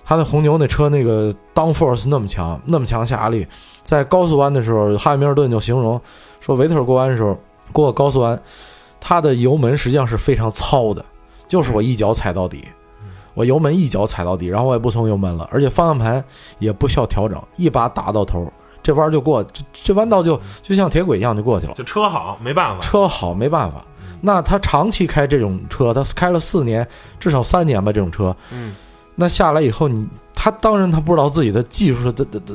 [0.05, 3.47] 他的红牛那车那个 downforce 那么强，那么强下压力，
[3.83, 5.99] 在高速弯的时候，汉密尔顿就形容
[6.41, 7.35] 说，维特尔过弯的时候
[7.73, 8.39] 过高速弯，
[9.01, 11.03] 他的油门实际上是非常糙的。
[11.49, 12.67] 就是我一脚踩到底，
[13.35, 16.23] 我油门一脚踩到底，然后我也不松油门了，而且方向盘
[16.59, 21.75] 也不需要调整，一把打到头，这弯就过，这这弯道就就像铁轨一样就过去了。
[21.75, 23.85] 就车好没办法，车好没办法。
[24.21, 26.87] 那他长期开这种车，他开了四年，
[27.19, 28.35] 至少三年吧，这种车。
[28.51, 28.75] 嗯，
[29.15, 32.55] 那下来以后，你他当然他不知道自己的技术的的的。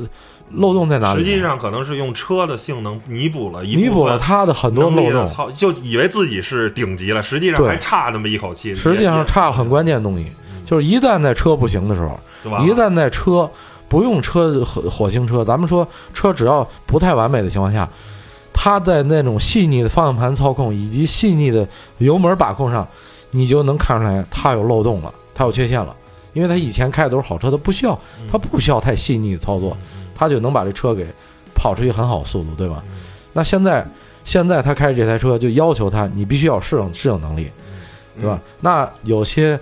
[0.52, 1.22] 漏洞在哪里？
[1.22, 8.74] 实际上可能是用车的性能弥补了，弥补了他的很多漏洞，就以为自己是顶级了，实际上还差那么一口气。
[8.74, 10.24] 实际上差了很关键的东西，
[10.68, 12.18] 就是一旦在车不行的时候，
[12.66, 13.50] 一旦在车
[13.88, 17.88] 不用车火火星车，咱们说车只要不太完美的情况下，
[18.52, 22.86] 它在那种细腻的方向盘操控以及细腻的油门把控上，
[23.30, 25.96] 你就能看出来它有漏洞了，它有缺陷了，
[26.34, 27.98] 因为它以前开的都是好车，它不需要，
[28.30, 29.74] 它不需要太细腻的操作。
[30.14, 31.06] 他就能把这车给
[31.54, 32.82] 跑出去很好速度，对吧？
[33.32, 33.86] 那现在
[34.24, 37.48] 现在他开这台车就要求他，你必须要适应适应能力，
[38.20, 38.40] 对吧？
[38.60, 39.58] 那有些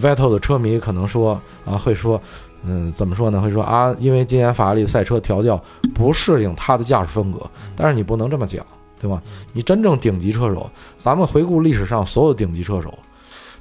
[0.00, 2.20] Vettel 的车迷可能说啊，会说，
[2.64, 3.40] 嗯，怎么说呢？
[3.40, 5.62] 会说啊，因为今年法拉利赛车调教
[5.94, 7.40] 不适应他的驾驶风格。
[7.74, 8.64] 但是你不能这么讲，
[8.98, 9.22] 对吧？
[9.52, 10.68] 你真正顶级车手，
[10.98, 12.92] 咱们回顾历史上所有顶级车手，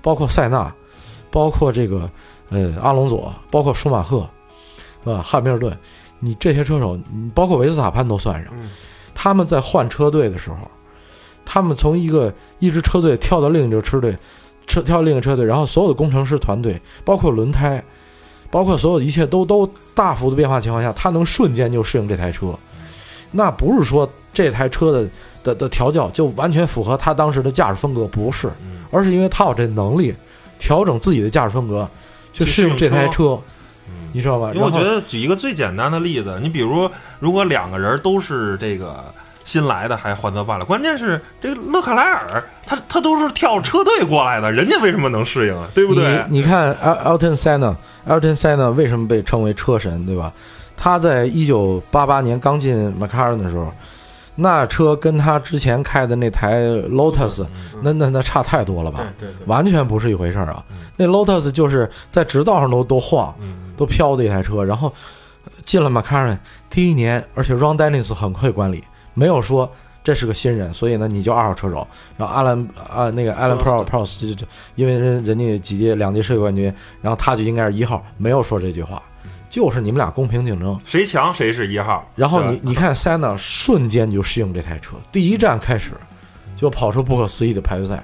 [0.01, 0.73] 包括塞纳，
[1.29, 2.09] 包括这个
[2.49, 4.27] 呃阿隆索，包括舒马赫，
[5.03, 5.21] 是吧？
[5.21, 5.77] 汉密尔顿。
[6.19, 8.53] 你这些车手，你包括维斯塔潘都算上，
[9.13, 10.57] 他们在换车队的时候，
[11.45, 14.17] 他们从一个一支车队跳到另一支车队，
[14.67, 17.83] 车跳另一个车队，然后所有的工程师团队，包括轮胎，
[18.49, 22.53] 包括所有一切都都大幅度变化情况下，他能瞬间就适应这台车，
[23.31, 25.09] 那不是说这台车的
[25.43, 28.51] 的的调教就完全符合他当时的驾驶风格，不是，
[28.91, 30.13] 而是因为他有这能力
[30.57, 31.87] 调整自己的驾驶风格，
[32.33, 33.39] 去适应这台车。
[34.11, 34.51] 你知道吧？
[34.53, 39.03] 因为我觉得举一个最简单的例子，你比如如果两个人都是这个
[39.45, 40.65] 新来的，还换则罢了。
[40.65, 45.65] 关键是这个勒克莱尔，他他都是跳车队过来的，人家为什么能适应啊？
[45.73, 46.25] 对不对？
[46.27, 50.05] 你看，Elton Senna，Elton Senna 为什么被称为车神？
[50.05, 50.33] 对吧？
[50.75, 53.71] 他在一九八八年刚进 McLaren 的时候。
[54.37, 57.45] 那车跟他之前开的那台 Lotus，
[57.81, 58.99] 那那那差太多了吧？
[59.17, 60.61] 对对，完全不是一回事儿啊！
[60.97, 63.33] 那 Lotus 就是在直道上都都晃，
[63.77, 64.61] 都飘的一台车。
[64.61, 64.93] 然后
[65.63, 66.37] 进了 McLaren，
[66.69, 68.83] 第一年，而且 Ron Dennis 很会管理，
[69.15, 69.67] 没有说
[70.03, 71.87] 这是个新人，所以呢你就二号车手。
[72.15, 72.55] 然后阿兰
[72.87, 79.01] 啊那个 Alan Prost 就就因为人人家几届两届世界冠军，然后他就应该是一号，没有说这句话。
[79.49, 82.05] 就是你们俩公平竞争，谁强谁是一号。
[82.13, 85.91] 然后你你看塞纳瞬间就适应这台车，第一站开始
[86.57, 88.03] 就跑出不可思议的排位赛，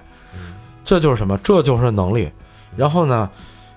[0.83, 1.37] 这就是什么？
[1.39, 2.31] 这就是能力。
[2.77, 3.29] 然后呢，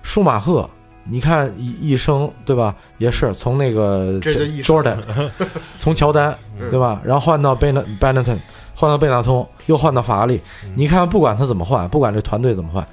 [0.03, 0.69] 舒马赫，
[1.07, 2.75] 你看一一生对吧？
[2.97, 4.19] 也是从那个
[4.63, 4.97] Jordan，
[5.77, 6.35] 从乔丹
[6.71, 6.99] 对吧？
[7.03, 8.39] 然后换到贝纳贝纳顿，
[8.73, 10.41] 换到贝纳通，又换到法拉利。
[10.73, 12.85] 你看不管他怎么换，不管这团队怎么换，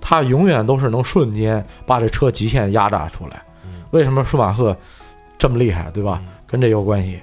[0.00, 3.42] 他永远都是能瞬间把这车极限压榨出来。
[3.90, 4.76] 为什么舒马赫
[5.36, 6.22] 这么厉害，对吧？
[6.46, 7.20] 跟这有关系。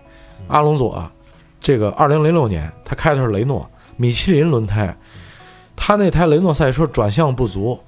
[0.47, 1.01] 阿隆索，
[1.61, 4.93] 这个二零零六年他开的是雷诺米其林轮胎，
[5.77, 7.79] 他那台雷诺赛车转向不足。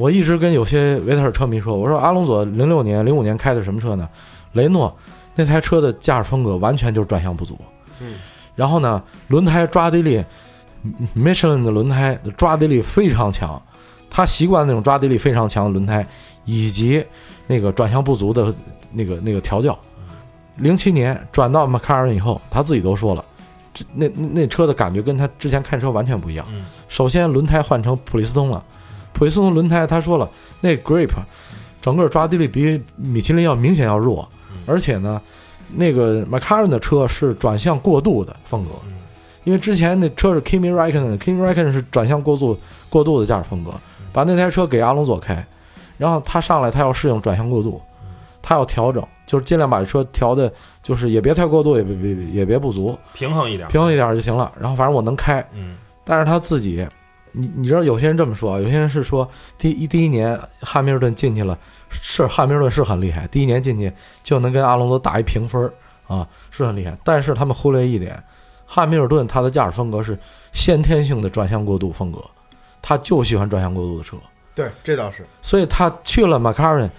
[0.00, 4.08] 我一直跟有些维特尔车迷说，我说阿隆索零六年、零五年开的什么车呢？
[4.52, 4.96] 雷诺
[5.34, 7.58] 那台车的驾驶风格完全就是转向不足。
[8.00, 8.14] 嗯。
[8.56, 10.24] 然后呢，轮胎抓地力
[11.14, 13.60] ，Michelin 的轮胎抓地力非常强，
[14.08, 16.06] 他习惯那种抓地力非常强的轮胎，
[16.44, 17.04] 以及。
[17.46, 18.54] 那个转向不足的
[18.92, 19.76] 那个那个调教，
[20.58, 23.24] 零七年转到 McLaren 以后，他自己都说了，
[23.74, 26.46] 这那那车的感觉跟他之前开车完全不一样。
[26.86, 28.64] 首先轮胎换成普利司通了，
[29.12, 30.28] 普利司通轮胎他说了，
[30.60, 31.10] 那 grip
[31.80, 34.28] 整个抓地力比米其林要明显要弱，
[34.66, 35.20] 而且呢，
[35.72, 38.70] 那个 McLaren 的车是转向过度的风格，
[39.44, 41.62] 因为之前那车是 Kimi r a c k o n k i m i r a c k
[41.62, 43.72] o n 是转向过度过度的驾驶风格，
[44.12, 45.44] 把那台车给阿隆佐开。
[45.96, 47.80] 然后他上来，他要适应转向过度，
[48.40, 50.50] 他要调整，就是尽量把这车调的，
[50.82, 54.50] 就是也别太过度，也别别也别不足，平衡一点，平衡一点就行了。
[54.58, 55.76] 然后反正我能开，嗯。
[56.04, 56.86] 但是他自己，
[57.32, 65.70] 你你知道有些人这么说啊，有些人是说第一第一年汉密尔顿进去了，是汉密尔顿是很厉害，第一年进去就能跟阿隆索打一平分
[66.06, 66.96] 啊，是很厉害。
[67.04, 68.22] 但是他们忽略一点，
[68.66, 70.18] 汉密尔顿他的驾驶风格是
[70.52, 72.20] 先天性的转向过渡风格，
[72.82, 74.16] 他就喜欢转向过渡的车，
[74.54, 75.24] 对，这倒是。
[75.42, 76.90] 所以他去了 McLaren，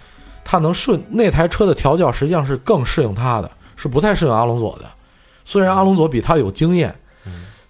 [0.44, 4.86] 他能顺那台车的调教，实际上是更适应他的，是不太适应阿隆索的。
[5.44, 6.96] 虽然阿隆索比他有经验，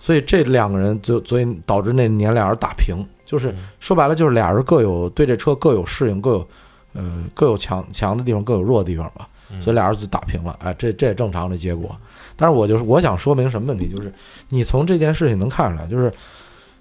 [0.01, 6.47] 所以这两个人就所以导致那年俩人打平，就是说白了就是俩人各有对这车各有适应，各有
[6.93, 9.27] 呃各有强强的地方，各有弱的地方吧。
[9.59, 11.93] 所以俩人就打平了，哎，这这也正常的结果。
[12.37, 14.11] 但是我就是我想说明什么问题，就是
[14.47, 16.11] 你从这件事情能看出来，就是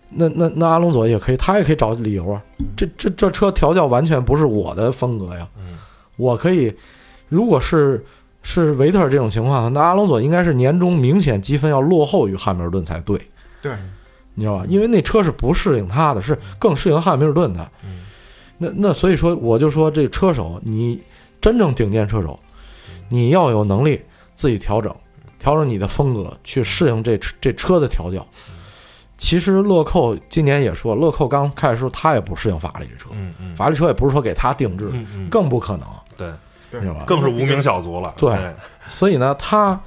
[0.08, 2.40] 那那那阿隆索也可以，他也可以找理由啊。
[2.76, 5.46] 这这这车调教完全不是我的风格呀。
[6.16, 6.72] 我可以，
[7.28, 8.04] 如果是
[8.42, 13.20] 是维特尔这种情况，那阿隆索应该是年终明显积分要落后于汉密尔顿才对。
[13.62, 13.72] 对，
[14.34, 14.64] 你知道吧？
[14.68, 17.70] 因为那车是不适应他的，是更适应汉密尔顿的。
[18.58, 21.00] 那那所以说，我就说这车手，你
[21.40, 22.38] 真正顶尖车手。
[23.12, 24.00] 你要有能力
[24.36, 24.94] 自己调整，
[25.38, 28.24] 调整你的风格，去适应这这车的调教。
[29.18, 33.10] 其实乐扣今年也说，乐扣刚开始时候他也不适应法拉利车，
[33.56, 34.92] 法拉利车也不是说给他定制，
[35.28, 35.86] 更不可能。
[36.16, 36.30] 对，
[37.06, 38.14] 更是无名小卒了。
[38.16, 38.36] 对，
[38.88, 39.78] 所以呢，他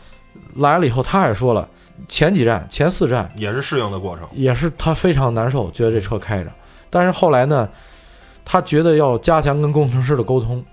[0.56, 1.68] 来了以后，他也说了，
[2.08, 6.52] 前几站、前四站也是适应的过程，也是他非常难受，觉得这车开着。
[6.90, 7.68] 但是后来呢，
[8.44, 10.64] 他觉得要加强跟工程师的沟通。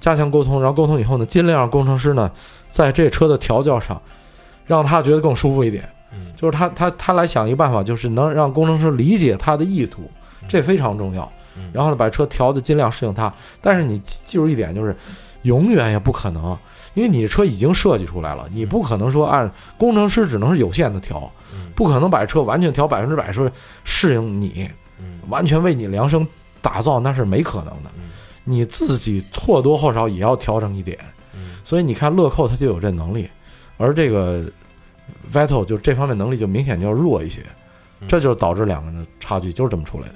[0.00, 2.30] 加强沟通，然后沟通以后呢，尽量让工程师呢，
[2.70, 4.00] 在这车的调教上，
[4.64, 5.86] 让他觉得更舒服一点。
[6.10, 10.10] 嗯，就是他他他来想一个办法，就是能让工程师理解他的意图，
[10.48, 11.30] 这非常重要。
[11.70, 13.30] 然后呢，把车调的尽量适应他。
[13.60, 14.96] 但是你记住一点，就是
[15.42, 16.56] 永远也不可能，
[16.94, 21.30] 因为你车已经设计出来了，你不可能说按工程师只能是有限的调，
[21.74, 23.50] 不可能把车完全调百分之百说
[23.84, 24.70] 适应你，
[25.28, 26.26] 完全为你量身
[26.60, 27.90] 打造，那是没可能的。
[28.44, 30.98] 你自己或多或少也要调整一点，
[31.64, 33.28] 所以你看乐扣它就有这能力，
[33.76, 34.44] 而这个
[35.30, 37.42] Vettel 就这方面能力就明显就要弱一些，
[38.08, 40.14] 这就导致两个人的差距就是这么出来的。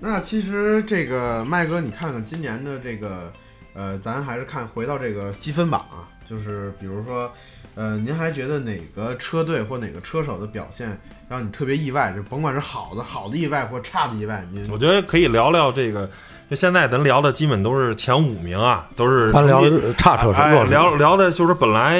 [0.00, 3.32] 那其实这个麦哥，你看看今年的这个，
[3.74, 7.30] 呃，咱还是看回到这个积分榜啊，就是比如说，
[7.74, 12.12] 呃，您还觉得哪个车队或哪个车手的表现让你特别意外？
[12.14, 16.08] 就甭管是好的好的意外或差的意外，您我觉得可以聊聊这个。
[16.50, 19.62] 就现在咱聊的基本都是前五名啊，都是咱聊
[19.94, 21.98] 差车手，聊聊的就是本来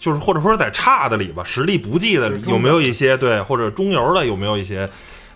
[0.00, 4.88] 就是或者说在差的里吧，实力不济的有没有一些对，或者中游的有没有一些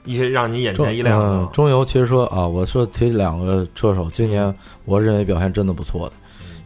[0.09, 1.49] 一些让你眼前一亮嗯？
[1.53, 4.53] 中游其实说啊，我说提两个车手，今年
[4.85, 6.15] 我认为表现真的不错的，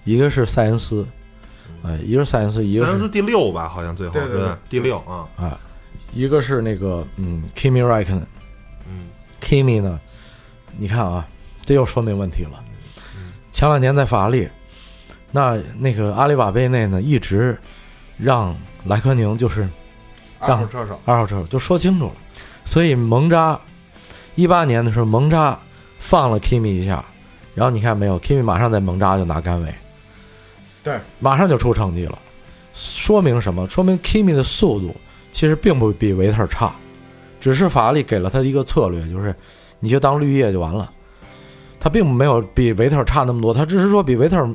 [0.04, 1.06] 一个是塞恩斯，
[1.82, 5.60] 哎，一个是塞恩斯，一个是塞恩斯第六吧，好像最后对对第六啊啊，
[6.14, 8.26] 一个是那个嗯，Kimi r a i k o n
[8.88, 9.08] 嗯
[9.40, 10.00] ，Kimi 呢，
[10.78, 11.26] 你看啊。
[11.64, 12.60] 这又说明问题了。
[13.52, 14.48] 前两年在法拉利，
[15.30, 17.56] 那那个阿里瓦贝内呢，一直
[18.18, 18.52] 让
[18.84, 19.68] 莱科宁就是
[20.40, 22.12] 二号车手，二号车手就说清楚了。
[22.64, 23.58] 所以蒙扎
[24.34, 25.58] 一八年的时候，蒙扎
[25.98, 27.04] 放了 Kimi 一下，
[27.54, 29.74] 然后你看没有，Kimi 马上在蒙扎就拿杆位，
[30.82, 32.18] 对，马上就出成绩了。
[32.72, 33.68] 说明什么？
[33.68, 34.96] 说明 Kimi 的速度
[35.30, 36.72] 其实并不比维特差，
[37.40, 39.34] 只是法拉利给了他一个策略，就是
[39.78, 40.90] 你就当绿叶就完了。
[41.78, 44.48] 他并没有比维特尔差那么多，他只是说比维特尔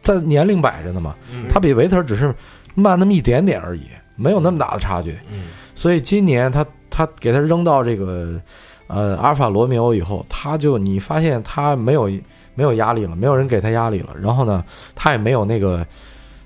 [0.00, 1.14] 在年龄摆着呢嘛，
[1.52, 2.34] 他比维特尔只是
[2.74, 3.82] 慢那么一点点而已，
[4.16, 5.14] 没有那么大的差距。
[5.74, 8.40] 所以今年他他给他扔到这个
[8.86, 12.10] 呃阿尔法罗密欧以后，他就你发现他没有
[12.54, 15.86] 没有压力了，没有人给他压力了，然后呢，他也没有那个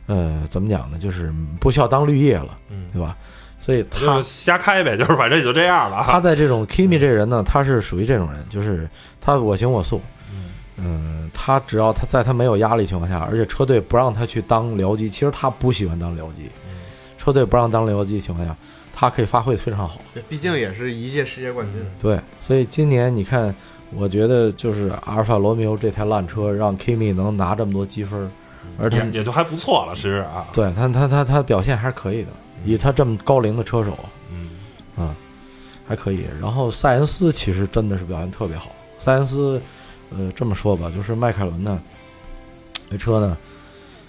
[0.06, 2.56] 呃怎么讲呢，就是不需要当绿叶了，
[2.92, 3.16] 对吧？
[3.60, 6.04] 所以他瞎开呗，就是反正也就这样了。
[6.06, 8.88] 他在这种 Kimi 这人呢，他是属于这种人，就是
[9.20, 10.00] 他我行我素。
[10.80, 16.48] 嗯，他只要他在他没有压力情况下，而且车队不让他去当僚机，其实他不喜欢当僚机。
[17.18, 18.56] 车队不让当僚机情况下，
[19.00, 20.00] 他可以发挥的非常好。
[20.12, 21.80] 这毕竟也是一届世界冠军。
[22.00, 23.54] 对，所以今年你看，
[23.94, 28.28] 我觉得就是阿尔法罗密欧这台烂车让 Kimi 能拿这么多积分，
[28.76, 30.48] 而且也就还不错了，其实啊。
[30.52, 32.30] 对他，他他他表现还是可以的。
[32.64, 33.96] 以他这么高龄的车手，
[34.32, 34.50] 嗯，
[34.96, 35.14] 啊，
[35.86, 36.26] 还可以。
[36.40, 38.72] 然后塞恩斯其实真的是表现特别好。
[38.98, 39.62] 塞恩斯，
[40.10, 41.80] 呃，这么说吧，就是迈凯伦呢，
[42.90, 43.38] 这车呢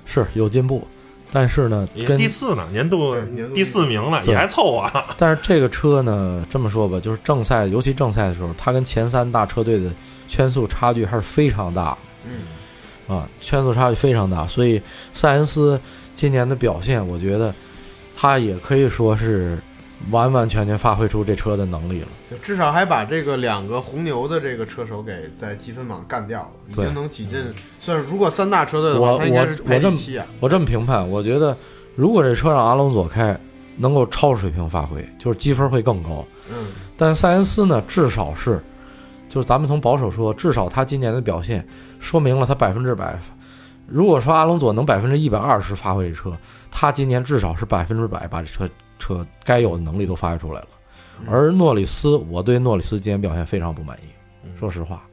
[0.04, 0.88] 是有进步，
[1.32, 3.16] 但是呢，跟第四呢，年度
[3.54, 5.04] 第四名了，也还凑合。
[5.18, 9.92] 但是这个车呢，这么说吧，就是正赛，尤其正赛的时候，它跟前三大车队的
[10.28, 11.98] 圈速差距还是非常大。
[12.26, 14.82] 嗯，啊，圈速差距非常大，所以
[15.14, 15.80] 塞恩斯
[16.16, 17.54] 今年的表现，我觉得。
[18.22, 19.58] 他也可以说是
[20.12, 27.38] 完完全全发挥出这车的能力了，就至少还把这个两个红牛的这个车手给在积分榜干掉了，已经能挤进。
[27.80, 30.26] 算是如果三大车队的话，他应该是排第七啊。
[30.40, 31.56] 我这么评判，我觉得
[31.96, 33.38] 如果这车让阿隆索开，
[33.76, 36.26] 能够超水平发挥，就是积分会更高。
[36.50, 38.62] 嗯，但塞恩斯呢，至少是，
[39.28, 41.66] 就是咱们从保守说，至少他今年的表现
[42.00, 43.20] 说明了他百分之百。
[43.86, 46.32] 如果说阿隆索能百分之一百二十发挥这车，
[46.72, 48.70] 他今年至少是百分之百把这车
[49.00, 50.68] 车该有的能力都发挥出来了。
[51.28, 55.04] 而诺里斯，我对诺里斯今年表现非常不满意，说实话，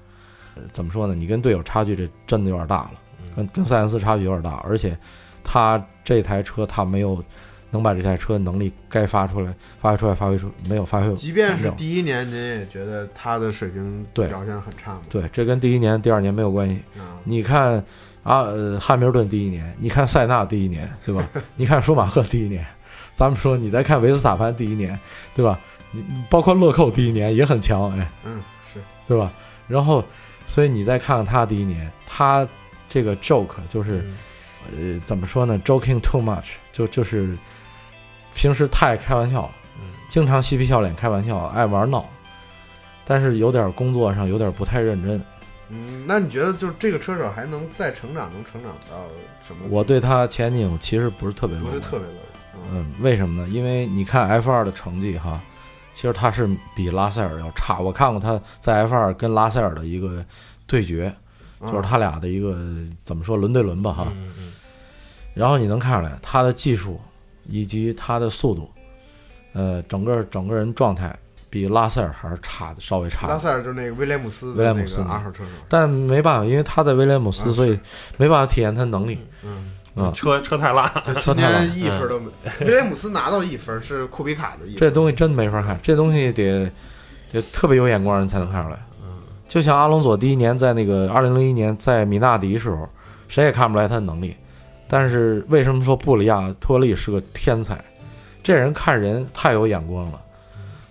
[0.54, 1.14] 呃，怎么说呢？
[1.14, 2.92] 你跟队友差距这真的有点大了，
[3.34, 4.96] 跟跟塞恩斯差距有点大，而且
[5.42, 7.20] 他这台车他没有
[7.70, 15.02] 能把这台车能力该发出来发挥出来发挥出没有发挥，即便是第一年，您也觉得他的水平对表现很差吗？
[15.10, 16.76] 对，这跟第一年、第二年没有关系。
[16.96, 17.84] 啊，你看
[18.22, 21.28] 啊，呃，汉密尔顿第一年，你看塞纳第一年，对吧？
[21.56, 22.64] 你看舒马赫第一年，
[23.16, 24.98] 咱们说你再看维斯塔潘第一年，
[25.34, 25.58] 对吧？
[25.90, 28.42] 你你包括乐扣第一年也很强，哎，嗯，
[28.72, 29.32] 是，对吧？
[29.66, 30.04] 然后，
[30.44, 32.46] 所以你再看看他第一年，他
[32.86, 34.04] 这个 joke 就是，
[34.70, 37.34] 呃，怎么说呢？joking too much，就就是
[38.34, 39.50] 平时太爱开玩笑了，
[40.08, 42.04] 经常嬉皮笑脸开玩笑，爱玩闹，
[43.06, 45.18] 但是有点工作上有点不太认真。
[45.70, 49.04] 嗯，那你觉得就是这个车手还能再成长，能成长到
[49.40, 49.66] 什么？
[49.70, 52.25] 我对他前景其实不是特别乐观，不是特别乐观。
[52.70, 53.48] 嗯嗯，为什么呢？
[53.48, 55.40] 因为你看 F 二的成绩哈，
[55.92, 57.78] 其实他是比拉塞尔要差。
[57.80, 60.24] 我看过他在 F 二跟拉塞尔的一个
[60.66, 61.14] 对决，
[61.60, 62.58] 嗯就是他俩的一个
[63.02, 64.08] 怎么说轮对轮吧哈。
[64.10, 64.52] 嗯嗯
[65.34, 66.98] 然后你能看出来他的技术
[67.46, 68.70] 以及他的速度，
[69.52, 71.14] 呃，整个整个人状态
[71.50, 73.28] 比拉塞尔还是差的，稍微差。
[73.28, 75.50] 拉塞尔就是那个威廉姆斯威廉姆斯二号车手。
[75.68, 77.78] 但没办法，因为他在威廉姆斯，啊所以
[78.16, 80.12] 没办法体验他能力嗯，啊。
[80.14, 80.88] 车车太烂，
[81.20, 82.26] 车今太烂年一分都没。
[82.60, 84.76] 威廉姆斯拿到一分是库比卡的一分。
[84.78, 86.70] 这东西真没法看，这东西得
[87.32, 88.76] 得特别有眼光人才能看出来。
[89.02, 89.08] 嗯
[89.48, 92.88] 就像阿隆索第一年在那个二零零一年在米纳迪时候，
[93.28, 94.36] 谁也看不出来他的能力。
[94.88, 97.82] 但是为什么说布里亚托利是个天才？
[98.42, 100.20] 这人看人太有眼光了，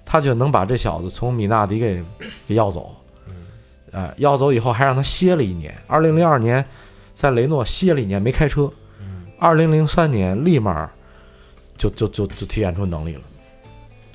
[0.06, 2.04] 他就能把这小子从米纳迪给
[2.48, 2.96] 给要走。
[3.92, 5.74] 哎，要走以后还让他歇了一年。
[5.88, 6.64] 二零零二年
[7.14, 8.70] 在雷诺歇了一年没开车，
[9.46, 10.90] 二零零三年立马
[11.78, 13.22] 就就就就体现出能力了。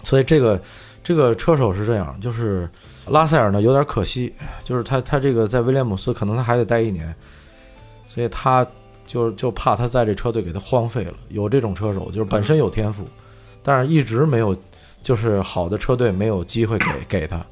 [0.02, 0.60] 所以这个
[1.04, 2.68] 这个车手是这样，就是
[3.06, 7.14] 拉塞尔呢有点可惜，就是他他这个在威廉姆斯可能他还得待一年，
[8.06, 8.66] 所以他
[9.06, 11.14] 就就怕他在这车队给他荒废了。
[11.28, 13.06] 有这种车手就是本身有天赋，
[13.62, 14.56] 但是一直没有
[15.00, 17.46] 就是好的车队没有机会给给他，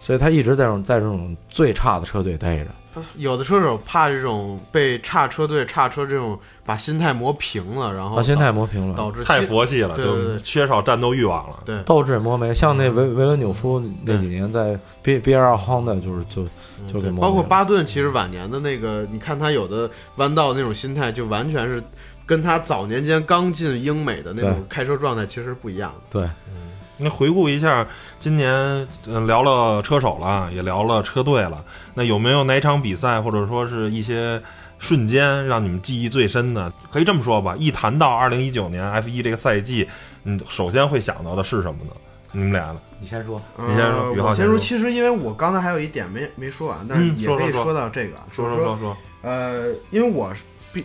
[0.00, 2.66] 所以他一直在这种在这种最差的车队待着。
[3.16, 11.58] 有的车手怕这种被差车队、差车这种把心态磨平了，然后把心态磨平了，导致太佛系了，对对对就缺少战斗欲望了。
[11.66, 12.54] 对斗志也磨没。
[12.54, 16.46] 像那维维伦纽夫那几年在 B B R 亨的，就是就
[16.90, 17.10] 就给。
[17.20, 21.82] 包括巴顿，其实晚年的那个，你看他有的弯道那种心态，就完全是
[22.24, 26.18] 跟他早年间刚进英美的那种开车状态其实不一样的。
[26.18, 26.30] 对，
[26.98, 27.86] 那回顾一下，
[28.18, 28.50] 今年
[29.06, 31.64] 呃聊了车手了，也聊了车队了。
[31.94, 34.40] 那有没有哪场比赛，或者说是一些
[34.78, 36.72] 瞬间，让你们记忆最深的？
[36.90, 39.86] 可以这么说吧，一谈到二零一九年 F 一这个赛季，
[40.24, 41.92] 嗯，首先会想到的是什么呢？
[42.32, 42.76] 你们俩呢？
[42.98, 43.40] 你先说。
[43.56, 48.96] 你先说呃宇浩先说我先说，其实因为我刚才还有一点没没说完，但是嗯也可以说到这个，说说说说说。
[49.22, 50.32] 呃，因为我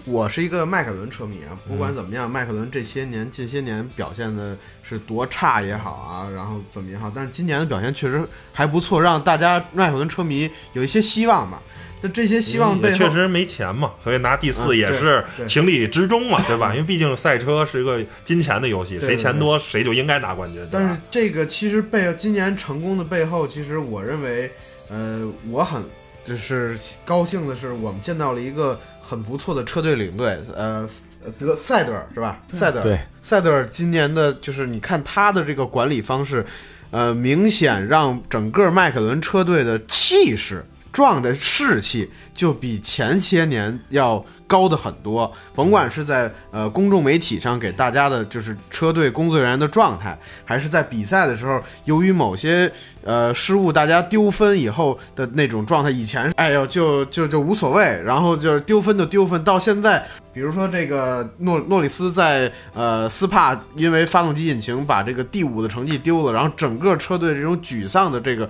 [0.05, 8.23] 我是一个迈凯伦车迷啊，不嗯管怎么样，迈凯伦这些年近些年表现的是多差也好啊，然后怎么也好，但是今年的表现确实
[8.53, 11.61] 还不错，让大家迈凯伦车迷有一些希望吧。
[12.03, 16.71] 但这些希望背后，确实没钱嘛，所以拿第四也是情理之中嘛，对吧？
[16.73, 20.59] 因为毕竟赛车是一个金钱的游戏，对谁钱多谁就应该拿冠军。
[20.71, 24.51] 但是这个其实背今年成功的背后，其实我认为，
[24.89, 25.83] 呃，我很
[26.25, 26.75] 就是
[27.05, 28.79] 高兴的是，我们见到了一个
[29.11, 30.89] 很不错的车队领队，呃，
[31.37, 32.39] 德赛德尔是吧？
[32.53, 32.83] 赛德尔。
[32.83, 36.45] 对，赛德尔今年的就是你看他的这个管理方式，
[36.91, 45.31] 呃，明显让整个迈凯伦车队的气势、壮的士气就比前些年要高的很多。
[45.55, 52.69] 甭管是在呃公众媒体上给大家的就是车队工作人员的状态，还是在比赛的时候，由于某些
[53.05, 60.05] 呃失误，大家丢分以后的那种状态，以前哎呦就就就无所谓，然后就是丢分就丢分，到现在。
[60.33, 68.49] 比如说这个诺诺里斯在呃斯帕因为发动机引擎把这个第五的成绩丢了，然后整个车队这种沮丧的这个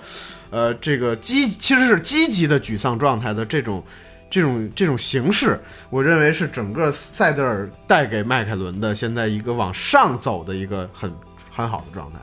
[0.51, 3.83] 呃这个积其实是积极的沮丧状态的这种
[4.31, 5.59] 这种这种形式，
[5.91, 11.13] 我认为是整个塞德尔带给迈凯伦的现在一个往上走的一个很
[11.51, 12.17] 很好的状态。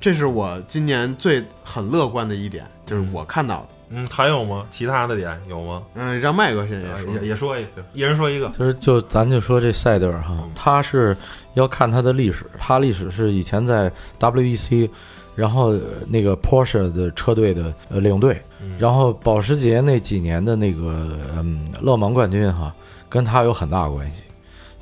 [0.00, 3.68] 这是我今年最很乐观的一点，就是我看到的。
[3.94, 4.64] 嗯，还有吗？
[4.70, 5.82] 其他的点有吗？
[5.94, 8.48] 嗯，让麦哥先也说，也也说一个，一人说一个。
[8.48, 11.16] 就是就咱就说这赛德尔哈，他是
[11.54, 14.88] 要看他的历史，他历史是以前在 WEC，
[15.34, 15.74] 然后
[16.06, 18.40] 那个 Porsche 的车队的呃领队，
[18.78, 22.74] 然后保时捷那几年的那个嗯勒芒冠军哈，
[23.08, 24.22] 跟他有很大关系。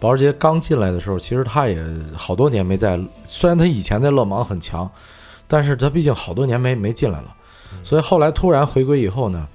[0.00, 1.80] 保时捷刚进来的时候，其实他也
[2.16, 4.90] 好多年没在，虽然他以前在勒芒很强，
[5.46, 7.34] 但是他毕竟好多年没没进来了。
[7.84, 9.46] 所以后来突然回归以后呢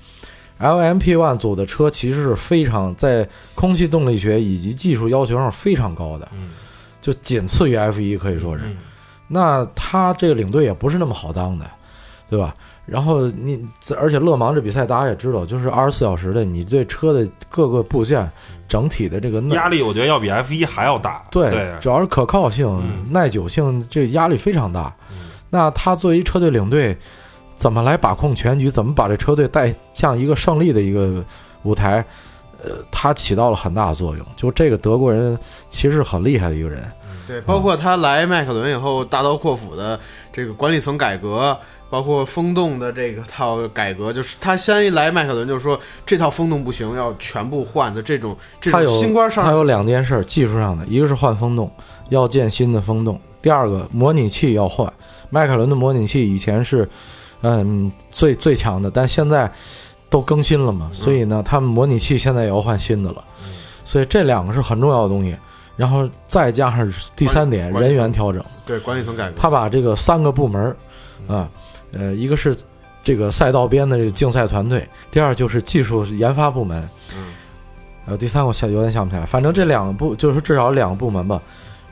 [0.59, 6.29] ，LMP One 组的车其实是非常在空气动力学以及技术要求上非常高的，
[7.01, 8.63] 就仅次于 F1 可以说是。
[9.27, 11.65] 那他这个领队也不是那么好当的，
[12.29, 12.55] 对吧？
[12.85, 13.67] 然后你
[13.97, 18.29] 而且勒芒这比赛大家也知道，就是二十四小时的，你对车的各个部件
[18.67, 21.25] 整体的这个压力，我觉得要比 F 一还要大。
[21.31, 24.93] 对，主要是可靠性、耐久性，这压力非常大。
[25.49, 26.97] 那他作为车队领队。
[27.57, 28.69] 怎么来把控全局？
[28.69, 31.23] 怎么把这车队带向一个胜利的一个
[31.63, 32.03] 舞台？
[32.61, 34.25] 呃，他起到了很大的作用。
[34.35, 36.83] 就这个德国人其实很厉害的一个人。
[37.27, 39.99] 对，包括他来迈凯伦以后大刀阔斧的
[40.31, 41.57] 这个管理层改革，
[41.89, 49.43] 包括风洞的这个套改革，就是他先一来迈凯伦就说这套风洞不行，要全部换的这种这种新官上。
[49.43, 51.71] 他有两件事，技术上的，一个是换风洞，
[52.09, 54.91] 要建新的风洞；第二个模拟器要换。
[55.29, 56.87] 迈凯伦的模拟器以前是。
[57.41, 59.51] 嗯，最最强的，但现在
[60.09, 63.23] 都更新了嘛，所以呢，他们模拟器现在也要换新的了，
[63.83, 65.35] 所以这两个是很重要的东西，
[65.75, 70.75] 然后再加上第三点人员调整，对管理层改革，他把这个三个部门
[71.27, 71.49] 啊，
[71.91, 72.55] 呃，一个是
[73.03, 77.33] 这个赛道边的这个竞赛团队，第二就是技术研发部门，嗯，
[78.07, 81.41] 呃，第三个我想有点想不起来，反正这两个部就是至少两个部门吧，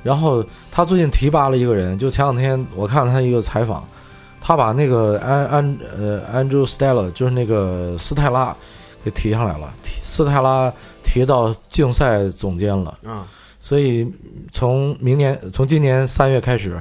[0.03, 3.83] 然后他最近提拔了一个人，就前两天我看了他一个采访。
[4.45, 8.53] 他把那个安安呃 Andrew Stella 就是那个斯泰拉
[9.01, 10.69] 给提上来了，斯泰拉
[11.01, 13.25] 提到竞赛总监了啊，
[13.63, 14.05] 所以
[14.51, 16.79] 从明年从今年三月开始，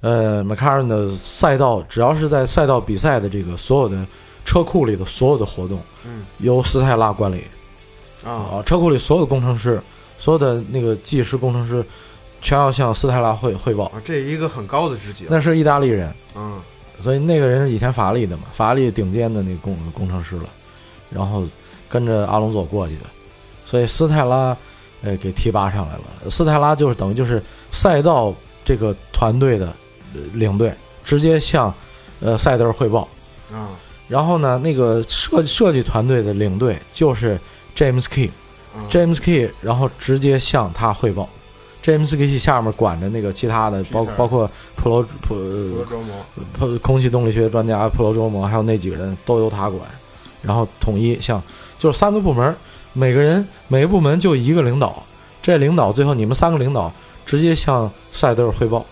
[0.00, 4.06] 呃，McLaren 的赛道只要是在赛道比赛的这个所有的
[4.46, 7.44] 车库里的所有的活动，嗯，由斯泰拉管理。
[8.24, 9.78] 啊，车库里所有的工程师，
[10.16, 11.84] 所有的那个技师工程师
[12.40, 16.58] 全要向斯泰拉汇汇报，这一个很高的职级，那是意大利人，嗯。
[17.00, 20.48] 所以那个人是以前法拉利的嘛，法拉利顶尖的那工工程师了，
[21.10, 21.44] 然后
[21.86, 23.02] 跟着阿隆索过去的，
[23.64, 24.56] 所以斯泰拉，
[25.02, 26.30] 呃，给提拔上来了。
[26.30, 28.34] 斯泰拉就是等于就是赛道
[28.64, 29.72] 这个团队的
[30.32, 30.72] 领队，
[31.04, 31.72] 直接向
[32.20, 33.08] 呃赛德尔汇报
[33.52, 33.70] 啊。
[34.08, 37.38] 然后呢，那个设设计团队的领队就是
[37.76, 41.28] James Key，James Key，然后直接向他汇报。
[41.80, 45.36] James Key 下面管着那个其他的，包包括普罗普
[46.52, 49.80] 普空气动力学专家普罗周摩，还有那几个人都由他管，
[50.42, 51.40] 然后统一向
[51.78, 52.54] 就是三个部门，
[52.98, 55.00] 每个人每个部门就一个领导，
[55.40, 56.92] 这领导最后你们三个领导
[57.24, 58.84] 直接向赛德尔汇报，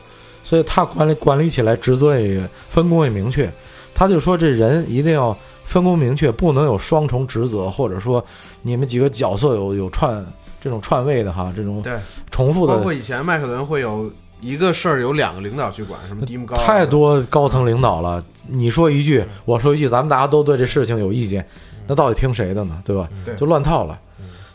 [0.45, 3.53] 所以他管理管理起来职责也分工也明确，
[3.93, 8.25] 他就说这人一定要分工明确，不能有双重职责，或者说
[8.63, 10.25] 你们几个角色有有串。
[10.59, 11.93] 这种串位的哈，这种对。
[12.29, 18.25] 重复的，包括以前麦克伦会有一个事儿有两个领导去管，什么迪姆高，太多高层领导了。
[18.49, 21.47] 你说一句，我说一句，咱们大家都对这事情有意见，
[21.87, 22.81] 那到底听谁的呢？
[22.85, 23.09] 对吧？
[23.37, 23.99] 就乱套了。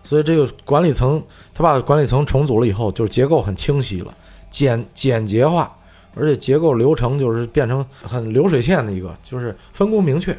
[0.04, 1.22] 所以这个管理层，
[1.54, 4.14] 他把管理层重组了以后，就是结构很清晰了，
[4.50, 5.72] 简简洁化，
[6.16, 10.38] 而且结构流程就是变成很流水线的一个，就是分工明确，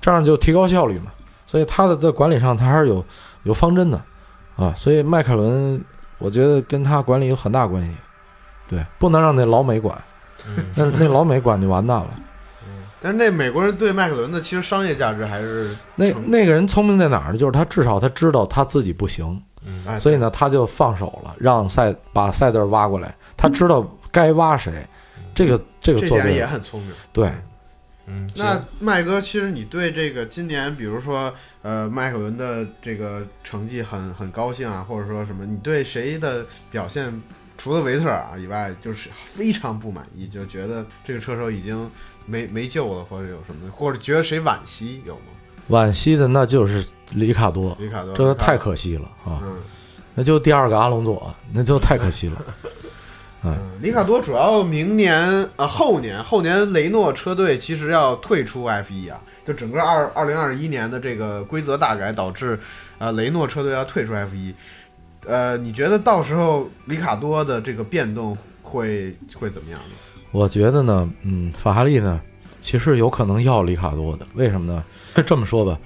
[0.00, 1.12] 这样就提高效率嘛。
[1.46, 3.04] 所以他的在管理上，他还是有
[3.44, 4.00] 有方针的。
[4.56, 5.82] 啊，所以迈凯伦，
[6.18, 7.90] 我觉得跟他管理有很大关系，
[8.68, 9.96] 对，不能让那老美管，
[10.74, 12.10] 那那老美管就完蛋了。
[13.00, 17.38] 但是那美国人对迈凯伦的其实商业价值还是那那个人聪明在哪儿呢？
[17.38, 19.40] 就是他至少他知道他自己不行，
[19.98, 24.86] 所以呢他就放手了，让赛把赛德挖过来，他知道该挖谁，
[25.34, 27.30] 这个这个做的也很聪明，对。
[28.06, 31.32] 嗯，那麦哥，其实你对这个今年，比如说，
[31.62, 35.46] 呃，迈凯伦的这个成绩很很高兴啊，或者说什么？
[35.46, 37.22] 你对谁的表现，
[37.56, 41.88] 除了维特尔以外，就是非常不满意，就觉得这个车手已经
[42.30, 45.22] 没没救了，或者有什么，或者觉得谁惋惜有吗？
[45.68, 49.42] 惋惜的那就是里卡多，里卡多，这个太可惜了啊！
[50.14, 52.44] 那就第二个阿隆佐，那就太可惜了。
[53.42, 62.58] 嗯，里卡多主要明年呃后年后年雷诺车队其实要退出 F 一啊，就整个二二零二一年的这个规则大改导致，
[62.98, 64.54] 呃雷诺车队要退出 F 一，
[65.24, 69.96] 呃你觉得到时候里卡多的这个变动会会怎么样呢？
[70.32, 72.20] 我觉得呢，嗯，法拉利呢，
[72.60, 74.84] 其实有可能要里卡多的，为什么呢？
[75.26, 75.78] 这么说吧，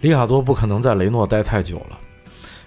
[0.00, 1.98] 里卡多不可能在雷诺待太久了，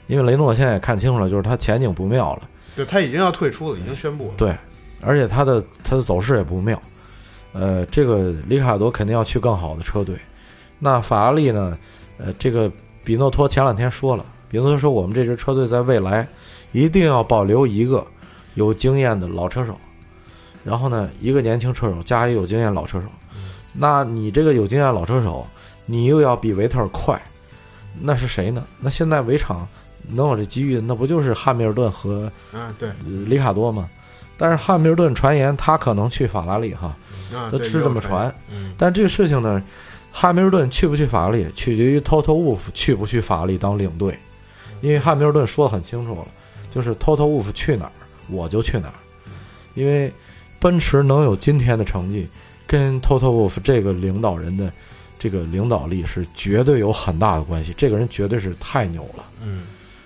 [0.07, 2.49] 因为雷诺现在也看清楚了，就是他前景不妙了。
[2.75, 4.33] 对他已经要退出了，已经宣布了。
[4.37, 4.55] 对，
[5.01, 6.81] 而且他的他的走势也不妙。
[7.53, 10.15] 呃，这个里卡多肯定要去更好的车队。
[10.79, 11.77] 那法拉利呢？
[12.17, 12.71] 呃，这个
[13.03, 16.27] 比诺托前两天说了，比诺托说我们这支车队在未来
[16.71, 18.05] 一定要保留一个
[18.53, 19.75] 有经验的老车手，
[20.63, 23.07] 然后呢，一个年轻车手加一个有经验老车手。
[23.73, 25.47] 那你这个有经验老车手，
[25.85, 27.21] 你又要比维特尔快，
[27.99, 28.63] 那是谁呢？
[28.79, 29.67] 那现在围场
[30.09, 32.89] 能有这机遇，那不就是汉密尔顿和嗯，对，
[33.25, 33.89] 里卡多吗？
[34.37, 36.95] 但是汉密尔顿传言他可能去法拉利哈，
[37.33, 38.33] 啊，他是这么传。
[38.51, 39.63] 嗯，但这个事情呢，
[40.11, 44.17] 汉密尔顿去不去法拉利，取决于 Toto Wolff 去不去法拉利当领队，
[44.81, 46.27] 因为汉密尔顿说的很清楚了，
[46.69, 47.91] 就是 Toto Wolff 去哪儿
[48.29, 48.93] 我就去哪儿，
[49.75, 50.11] 因为
[50.61, 52.25] 奔驰能有今天的成绩，
[52.67, 54.71] 跟 Toto Wolff 这个领导人的
[55.17, 57.73] 这个领导力是绝对有很大的关系。
[57.75, 59.63] 这个人绝对是太牛了，嗯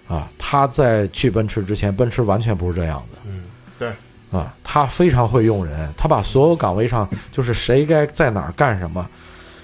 [0.08, 3.20] 啊，他在去奔驰之前，奔驰完全不是这样的。
[3.28, 3.44] 嗯
[3.78, 3.92] 对
[4.32, 9.08] 啊，他非常会用人，他把所有岗位上就是谁该在哪儿干什么，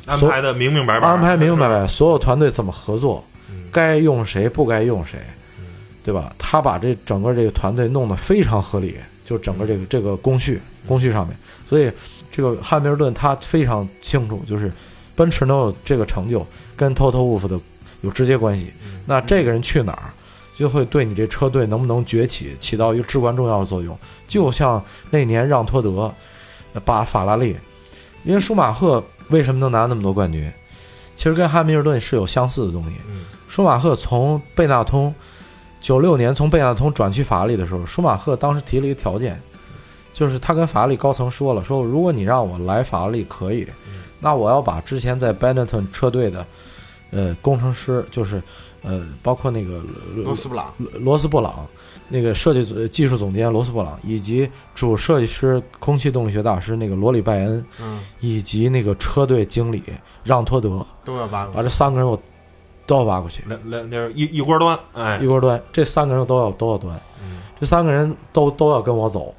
[0.05, 5.19] 安排的明明白白，安排明明白白， 所有团队怎么合作，嗯该用谁不该用谁，
[6.03, 6.33] 对吧？
[6.37, 11.91] 他把这整个这个团队弄得非常合理，就整个这个这个工序工序上面，所以
[12.29, 14.71] 这个汉密尔顿他非常清楚，就是
[15.15, 17.59] 奔驰能有这个成就，跟 Toto Wolff 的
[18.01, 18.71] 有直接关系。
[19.05, 20.13] 那这个人去哪儿？
[20.53, 23.97] 就会对你这车队能不能崛起起到一个至关重要的作用。
[24.27, 26.13] 就像那年让托德
[26.85, 27.55] 把法拉利，
[28.23, 30.51] 因为舒马赫为什么能拿那么多冠军，
[31.15, 32.95] 其实跟汉密尔顿是有相似的东西。
[33.09, 35.13] 嗯舒马赫从贝纳通
[35.79, 39.41] 九六年从贝纳通转去法拉利的时候，舒马赫当时提了一个条件，
[40.13, 43.67] 就是他跟法拉利高层说了，说如果你让我来法拉利可以，
[44.19, 46.45] 那我要把之前在 Benetton 车队的
[47.11, 48.41] 呃工程师，就是
[48.83, 49.81] 呃包括那个
[50.15, 51.65] 罗斯布朗，罗斯布朗，
[52.07, 59.81] 那个设计组技术总监罗斯布朗，以及主设计师空气动力学大师那个罗里拜恩，嗯，以及那个车队经理
[60.23, 62.19] 让托德，都要挖过把这三个人我
[62.85, 65.19] 都要挖过去，两两就是一一锅端，哎。
[65.19, 67.39] 一，锅端，这三个人都要都要端，嗯。
[67.59, 69.33] 这三个人都都要跟我走，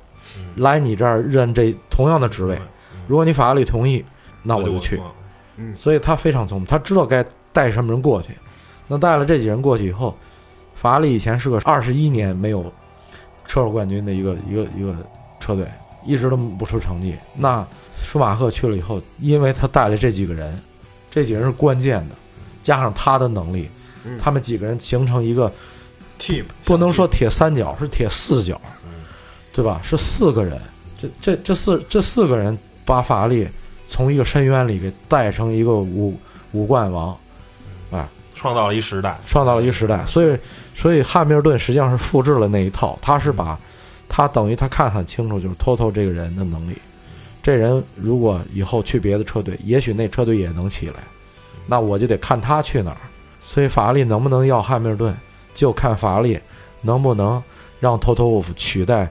[0.56, 2.58] 来你这儿任这同样的职位，
[3.06, 4.04] 如果你法拉利同意，
[4.42, 5.00] 那我就去。
[5.56, 5.74] 嗯。
[5.76, 8.28] 所以他非常聪明，他知道该带什么人过去。
[8.86, 10.16] 那带了这几人过去以后，
[10.74, 12.64] 法拉利以前是个二十一年没有
[13.46, 14.94] 车手冠军的一个一个一个
[15.40, 15.66] 车队，
[16.04, 17.16] 一直都不出成绩。
[17.34, 20.58] 那舒马赫去了以后，因为他带了这几个人，
[21.10, 22.14] 这几个人是关键的，
[22.60, 23.70] 加上他的能力，
[24.04, 24.18] 嗯。
[24.20, 25.50] 他们几个人形成一个
[26.18, 28.60] team，不能说铁三角，是铁四角，
[29.52, 29.80] 对吧？
[29.82, 30.60] 是四个人，
[30.98, 33.46] 这这这四这四个人把法拉利
[33.86, 36.14] 从一个深渊里给带成一个五
[36.52, 37.16] 五冠王，
[37.90, 40.04] 啊创造了一时代，创造了一个时代。
[40.06, 40.38] 所以，
[40.74, 43.58] 所以汉密尔顿实际上是复制了那一套，他是把
[44.08, 46.76] 他等于他看很清楚，就是托托这个人的能力。
[47.42, 50.94] 这人如果以后去别的车队，也许那车队也能起来，
[51.66, 52.96] 那我就得看他去哪儿。
[53.44, 55.14] 所以法拉利能不能要汉密尔顿，
[55.52, 56.38] 就看法拉利
[56.80, 57.42] 能不能
[57.80, 59.10] 让托托沃夫取代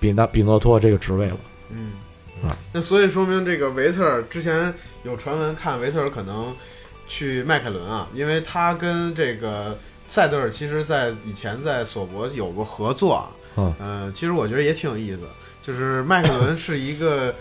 [0.00, 1.38] 比纳比诺托这个职位了。
[1.70, 1.92] 嗯
[2.42, 4.72] 啊，那所以说明这个维特尔之前
[5.02, 6.54] 有传闻看维特尔可能
[7.08, 9.76] 去迈凯伦啊，因为他跟这个
[10.08, 13.30] 塞德尔其实在以前在索伯有过合作啊。
[13.56, 15.18] 嗯呃，其实我觉得也挺有意思，
[15.60, 17.34] 就是迈凯伦是一个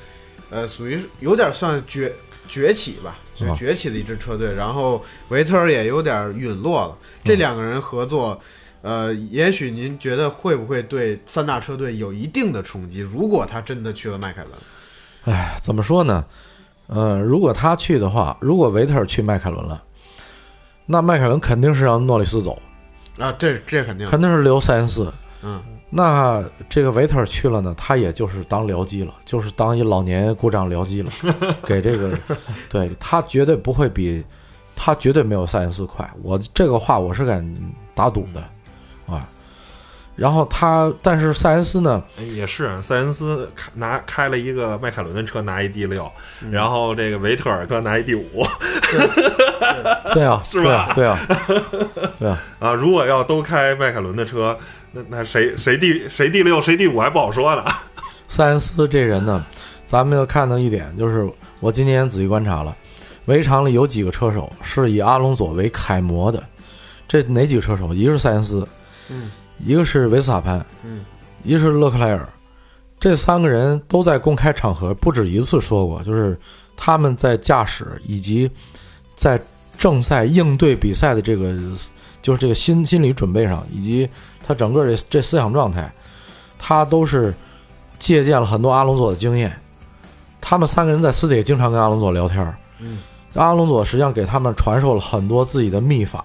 [0.50, 2.12] 呃属于有点算崛
[2.48, 6.98] 崛起吧，就啊崛起的一支车队，然后维特尔也有点陨落了。
[7.24, 8.42] 这两个人合作。
[8.82, 13.00] 呃，也许您觉得会不会对三大车队有一定的冲击？
[13.00, 16.24] 如果他真的去了迈凯伦，哎，怎么说呢？
[16.88, 19.82] 呃，如果他去的话，如果维特尔去迈凯伦了，
[20.86, 22.58] 那迈凯伦肯定是让诺里斯走，
[23.18, 25.12] 啊，这这肯定，肯定是留塞恩斯。
[25.44, 31.12] 嗯，那这个维特尔去了呢，他也就是当僚机了，就是当一老年故障僚机了，
[31.68, 32.18] 给这个，
[32.70, 34.24] 对他绝对不会比，
[34.76, 36.10] 他绝对没有塞恩斯快。
[36.24, 37.46] 我这个话我是敢
[37.94, 38.50] 打赌的，啊。
[40.18, 46.12] 然后他，但是塞恩斯呢，哎也是塞恩斯开拿开了一个迈凯伦的车拿一第六，
[46.52, 48.44] 然后这个维特尔车拿一第五
[50.14, 52.74] 对啊， 是吧对啊，对啊，对啊， 啊。
[52.74, 54.58] 如果要都开迈凯伦的车，
[54.92, 57.64] 那那谁谁第谁第六谁第五还不好说呢。
[58.28, 59.46] 塞恩斯这人呢，
[59.86, 62.76] 咱们要看到一点，就是我今年仔细观察了，
[63.26, 66.44] 围场里有几个车手是以阿隆索为楷模的，
[67.08, 67.94] 这哪几个车手？
[67.94, 68.68] 一个是塞恩斯，
[69.10, 71.04] 嗯，一个是维斯塔潘，嗯，
[71.44, 72.28] 一个是勒克莱尔，
[73.00, 76.40] 这三个人都在公开场合不止一次说过，就是
[76.76, 78.50] 他们在驾驶以及
[79.16, 79.40] 在
[79.78, 81.56] 正赛应对比赛的这个，
[82.22, 84.08] 就是这个心心理准备上，以及
[84.46, 85.92] 他整个这这思想状态，
[86.58, 87.34] 他都是
[88.00, 89.56] 借鉴了很多阿隆索的经验。
[90.40, 93.00] 他们三个人在私底下经常跟阿隆索聊天儿，嗯，
[93.34, 96.24] 阿隆索实际上给他们传授了很多自己的秘法，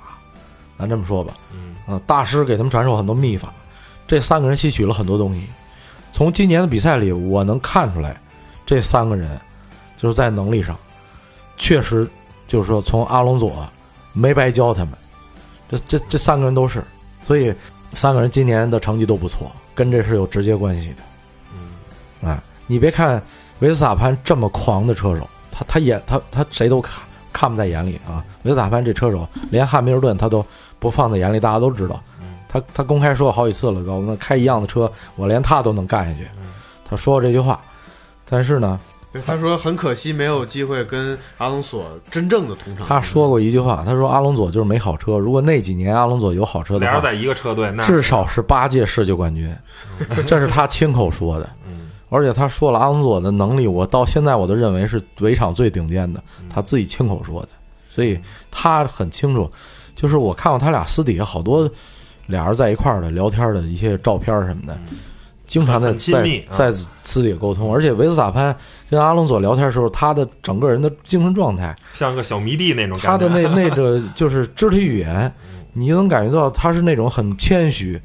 [0.79, 3.53] 咱这么说吧，嗯啊，大师给他们传授很多秘法，
[4.07, 5.47] 这三个人吸取了很多东西。
[6.13, 8.19] 从今年的比赛里，我能看出来，
[8.65, 9.39] 这三个人
[9.97, 10.77] 就是在能力上，
[11.57, 12.09] 确实
[12.49, 13.67] 就是说从阿隆佐
[14.13, 14.95] 没白教他们，
[15.71, 16.83] 这这这三个人都是，
[17.23, 17.55] 所以
[17.93, 20.97] 三个人今年的成绩都不错，跟这是有直接关系的。
[21.55, 23.23] 嗯啊，你别看
[23.61, 28.23] 维斯塔潘这么狂的车手，他他也他他谁都看看不在眼里啊。
[28.43, 30.45] 维斯塔潘这车手，连汉密尔顿他都
[30.83, 32.03] 不放在眼里，大家都知道。
[32.49, 36.27] 他他公开说过好几次了，我们开一样的车，我连他都能干下去。
[36.85, 37.63] 他说过这句话，
[38.29, 38.79] 但是呢，
[39.25, 42.87] 他说很可惜没有机会跟阿隆索真正的同场。
[42.87, 49.57] 他说过一句话，他说阿隆索就是没好车，如果那几年阿隆索有好车的话，俩人在一个车队，那至少是八届世界冠军，
[50.27, 51.49] 这是他亲口说的。
[51.65, 57.49] 嗯而且他说了，阿隆索的能力，我到现在我都认为是围场最顶尖的，他自己亲口说的，
[57.89, 58.21] 所以
[58.51, 59.51] 他很清楚。
[59.95, 61.71] 就是我看过他俩私底下好多
[62.27, 64.79] 俩人在一块儿的聊天的一些照片什么的，
[65.47, 66.15] 经常在亲
[66.51, 67.73] 在在私底下沟通。
[67.75, 68.57] 而且维斯塔潘
[68.89, 73.29] 跟阿隆索聊天的时候，他的整个人的精神状态，像个小迷弟那种他感觉。
[73.29, 75.33] 的那 那个就是肢体语言，
[75.73, 78.01] 你能感觉到他是那种很谦虚，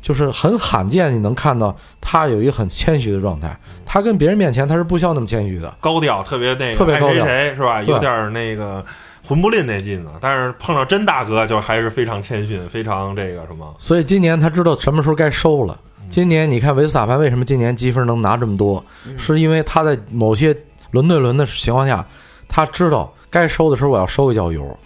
[0.00, 3.58] 就是很罕见，你能看到他有一个很谦虚的状态。
[3.84, 7.82] 他跟别人面前他是不需要那么谦虚的，高调，特别那个特别高调谁是吧？
[7.82, 8.84] 有点儿那个
[9.28, 10.12] 混不吝那劲呢。
[10.20, 13.74] 但是碰上真大哥，就还是非常谦逊，非常这个什么。
[13.78, 15.78] 所以今年他知道什么时候该收了。
[16.08, 18.82] 今年你看维斯塔潘为什么今年积分能拿这么多，
[19.18, 20.56] 是因为他在某些
[20.90, 22.02] 轮对轮的情况下，
[22.48, 24.78] 他知道该收的时候我要收一脚油，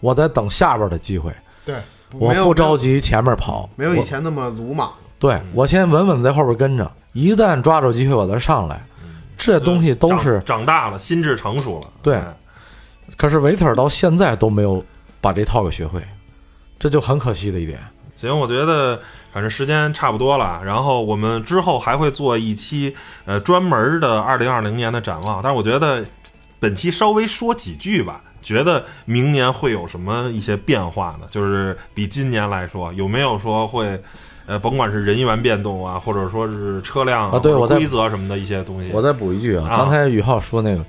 [0.00, 1.32] 我在等下边的机会，
[1.64, 1.76] 对，
[2.18, 4.92] 我不着急前面跑，没有以前那么鲁莽。
[5.20, 8.84] 对我先稳稳地在后边跟着，一旦抓住机会我再上来，
[9.36, 10.42] 这东西都是。
[10.44, 11.86] 长长大了，心智成熟了。
[12.02, 12.34] 对哎
[13.16, 14.84] 可是维特尔到现在都没有
[15.20, 16.00] 把这套给学会，
[16.78, 17.78] 这就很可惜的一点。
[18.16, 18.98] 行，我觉得
[19.32, 22.94] 反正时间差不多了，然后我们之后还会做一期
[23.24, 25.42] 呃专门的二零二零年的展望。
[25.42, 26.04] 但是我觉得
[26.60, 31.26] 本期稍微说几句吧，觉得明年会有什么一些变化呢？
[31.30, 34.00] 就是比今年来说，有没有说会
[34.46, 38.90] 呃甭管是人员变动啊，或者说是车辆啊对我在规则什么的一些东西。
[38.92, 40.84] 我再补一句啊，啊刚才宇浩说那个，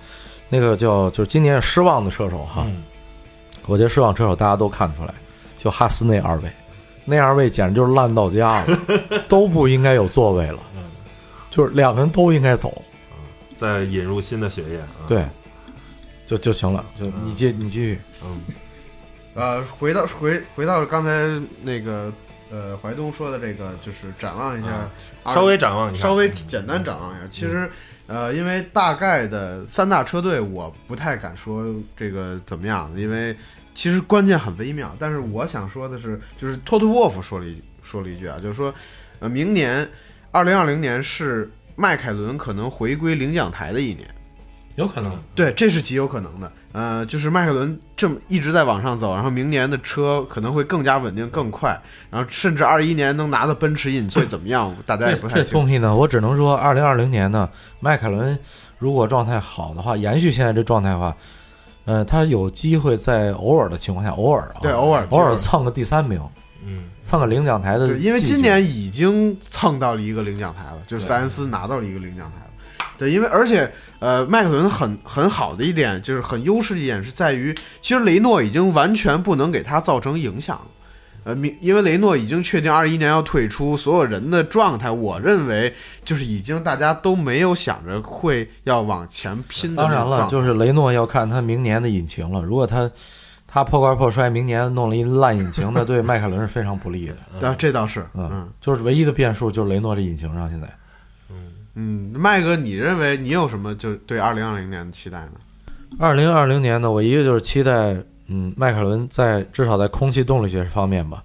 [0.50, 2.84] 那个叫就是今年失望的车手哈，嗯。
[3.68, 5.14] 我觉得失望车手大家都看得出来，
[5.58, 6.52] 就哈斯那二位，
[7.04, 8.80] 那二位简直就是烂到家了，
[9.28, 10.84] 都不应该有座位了，嗯。
[11.50, 12.84] 就是两个人都应该走，
[13.56, 14.78] 再引入新的血液。
[14.78, 15.26] 啊，对，
[16.28, 18.42] 就就行了，就你继你继续，嗯。
[19.34, 21.10] 呃，回到回回到刚才
[21.64, 22.14] 那个
[22.52, 24.70] 呃怀东说的这个，就是展望一下
[25.24, 27.28] 啊，稍微展望一下，稍微简单展望一下。
[27.32, 27.70] 其实，
[28.08, 33.36] 呃，因为大概的三大车队，我不太敢说这个怎么样，因为
[33.74, 34.96] 其实关键很微妙。
[35.00, 38.74] 但是我想说的是，就是托托沃夫说了一说了一句啊，就是说，
[39.20, 39.88] 呃，明年
[40.32, 44.08] 二零二零年是迈凯伦可能回归领奖台的一年。
[44.76, 46.52] 有可能，对，这是极有可能的。
[46.74, 55.50] 呃，就是迈凯伦这么一直在往上走，然后明年的车可能会更加稳定、更快，然后甚至二一年能拿到奔驰引擎怎么样，大家也不太清楚。
[55.52, 57.50] 这东西呢，我只能说，二零二零年呢，
[57.80, 58.38] 迈凯伦
[58.78, 61.16] 如果状态好的话，延续现在这状态的话，
[61.86, 66.22] 呃，他有机会在偶尔的情况下，偶尔啊，对，偶尔偶尔蹭个第三名，
[66.66, 72.45] 嗯蹭个领奖台的对，因为今年已经蹭到了一个领奖台了，就是塞恩斯拿到了一个领奖台了。
[72.98, 80.66] 对，因为而且呃，迈凯伦很很好的一点就是很优势的一点是在于，其实雷诺已经完全不能给他造成影响了。
[81.26, 85.74] 呃，明因为雷诺已经确定二一年要退出，所有人的状态，我认为
[86.04, 90.28] 就是已经大家都没有想着会要往前拼的当然了。
[90.30, 92.44] 就是雷诺要看他明年的引擎了。
[92.44, 92.90] 如果他
[93.48, 97.16] 他破罐破摔，明年弄了一烂引擎，那对迈凯伦是非常不利的。
[97.42, 100.70] 但， 这倒是，嗯嗯就是唯一的变数就是雷诺这引擎上现在。
[101.76, 105.32] 嗯，麦哥，你认为你有什么就对二零二零年的期待呢？
[106.00, 107.96] 二零二零年呢，我一个就是期待，
[108.28, 111.24] 嗯，迈凯伦在至少在空气动力学方面吧，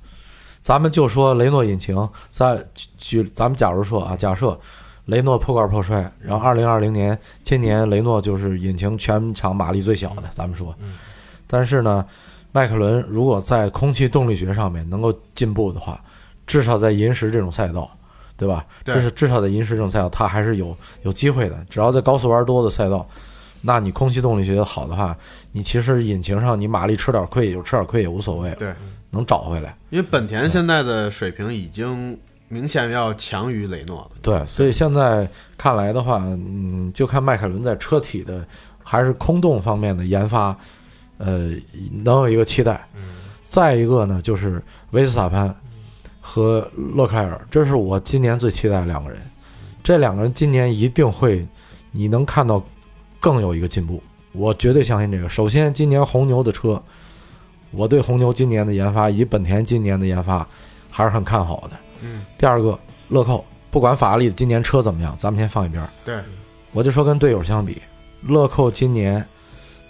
[0.59, 2.65] 咱们就说雷诺引擎，在
[2.99, 4.59] 举咱们假如说啊，假设
[5.07, 10.75] 雷诺破罐破摔，然后二零二零年今年雷诺就是引擎全场马力最小的，咱们说，
[11.47, 12.05] 但是呢，
[12.53, 16.01] 迈凯伦如果在空气动力学上面能够进步的话，
[16.47, 17.91] 至少在银石这种赛道，
[18.41, 18.65] 对吧？
[18.83, 21.63] 对至少至少在银石这种赛道，它还是有有机会的。
[21.69, 23.07] 只要在高速弯多的赛道，
[23.61, 25.15] 那你空气动力学的好的话，
[25.53, 28.73] 你其实引擎上你马力吃点亏也就吃点亏也无所谓，对，
[29.11, 29.77] 能找回来。
[29.91, 32.19] 因为本田现在的水平已经
[32.49, 34.17] 明显要强于雷诺了。
[34.23, 35.29] 对，所以现在
[35.59, 38.43] 看来的话，嗯，就看迈凯伦在车体的
[38.83, 40.57] 还是空洞方面的研发，
[41.19, 41.53] 呃，
[42.03, 42.89] 能有一个期待。
[43.45, 44.63] 再一个呢，就是
[44.93, 45.55] 维斯塔潘
[46.31, 46.65] 和
[46.95, 49.19] 勒克莱尔，这是我今年最期待的两个人。
[49.83, 51.45] 这两个人今年一定会，
[51.91, 52.65] 你能看到
[53.19, 54.01] 更有一个进步，
[54.31, 55.29] 我绝对相信这个。
[55.29, 56.81] 首先，今年红牛的车，
[57.73, 60.47] 我对红牛今年的研发以本田今年的研发
[60.89, 61.71] 还是很看好的。
[62.03, 62.79] 嗯，第二个，
[63.09, 65.91] 乐扣，不管法拉利今年车怎么样，咱们先放一边儿。
[66.05, 66.15] 对，
[66.71, 67.83] 我就说跟队友相比，
[68.23, 69.27] 乐扣今年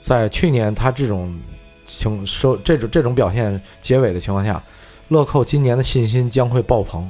[0.01, 1.39] 在去年他这种
[1.85, 4.63] 情收这种这种表现结尾的情况下，
[5.11, 7.09] 乐扣今年的信心将会爆棚。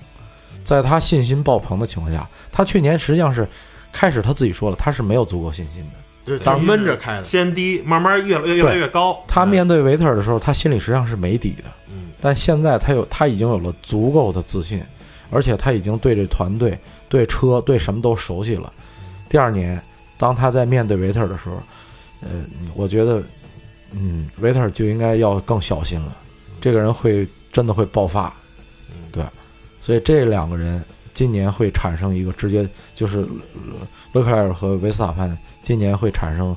[0.63, 3.49] 在他信心爆棚的情况下，他去年实际上是
[3.91, 5.97] 开始他自己说了，他是没有足够信心的。
[6.23, 7.25] 就是他是闷着开的。
[7.25, 9.19] 先低，慢慢越来越越来越高。
[9.27, 11.65] 他面对维特尔的时候，他心里实际上是没底的。
[11.89, 14.83] 嗯，但现在他有，他已经有了足够的自信，
[15.31, 16.79] 而且他已经对这团队、
[17.09, 18.71] 对车、对什么都熟悉了。
[19.29, 19.83] 第二年，
[20.19, 21.57] 当他在面对维特尔的时候，
[22.21, 22.29] 呃，
[22.75, 23.23] 我觉得，
[23.93, 26.15] 嗯，维特尔就应该要更小心了。
[26.61, 28.33] 这个人会真的会爆发，
[29.11, 29.25] 对，
[29.81, 30.83] 所以这两个人
[31.13, 36.57] 今年会产生一个直接就是呃勒克莱尔和维斯塔潘今年会产生，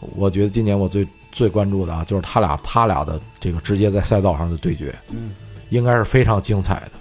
[0.00, 5.32] 我觉得今年我最最关注的啊，就是他俩他俩的这个直接在赛道上的对决，嗯，
[5.68, 6.92] 应该是非常精彩的。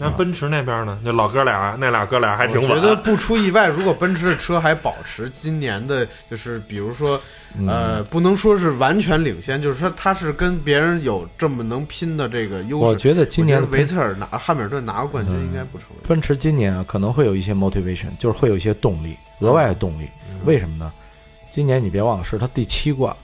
[0.00, 0.98] 那奔驰那边呢？
[1.04, 2.68] 那老哥俩，那俩哥俩还挺我。
[2.68, 7.20] 觉得不出意外，如果奔驰的车还保持今年的，就是比如说，
[7.58, 12.84] 嗯呃，不能说是完全领先，就是说他是跟别人有这么能拼的这个优势。
[12.84, 16.08] 我觉得今年维特尔拿汉密尔顿拿个冠军应该不成问题。
[16.08, 20.08] 奔驰今年啊可能会有一些 motivation，就是会有一些动力，额外的动力。
[20.46, 20.90] 为什么呢？
[21.50, 23.14] 今年你别忘了是他第七冠，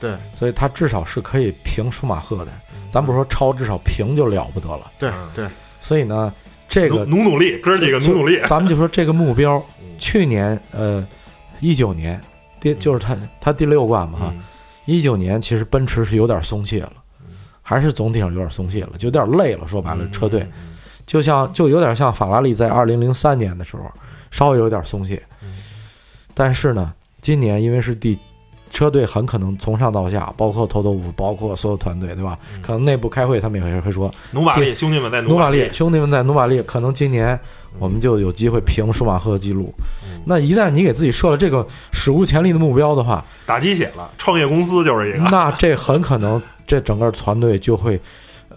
[0.00, 2.50] 对所以他至少是可以平舒马赫的。
[2.90, 4.90] 咱不说超，至少平就了不得了。
[4.98, 5.46] 对嗯对，
[5.86, 6.34] 所以呢，
[6.68, 8.40] 这个努努努力，哥几个努努力。
[8.48, 9.64] 咱们就说这个目标，
[9.98, 11.06] 去年呃，
[11.60, 12.20] 一九年
[12.60, 14.42] 第就是他他第六冠嘛哈，嗯。
[14.84, 16.94] 一九年其实奔驰是有点松懈了，
[17.62, 19.64] 还是总体上有点松懈了，就有点累了。
[19.68, 20.44] 说白了，车队
[21.06, 23.88] 就像就有点像法拉利在二零零三年的时候
[24.32, 25.22] 稍微有点松懈，
[26.34, 28.18] 但是呢，今年因为是第
[28.70, 32.38] 车队很可能从上到下，包括头头五，包括所有团队，对吧？
[32.62, 37.38] 可能内部开会他们也会会说，努马力，兄弟们在努马力兄弟们在努马力，可能今年
[37.78, 39.72] 我们就有机会平舒马赫记录。
[40.24, 45.18] 那一旦你给自己设了这个史无前例的目标的话，打鸡血了，创业公司就是一个。
[45.30, 48.00] 那这很可能 这整个团队就会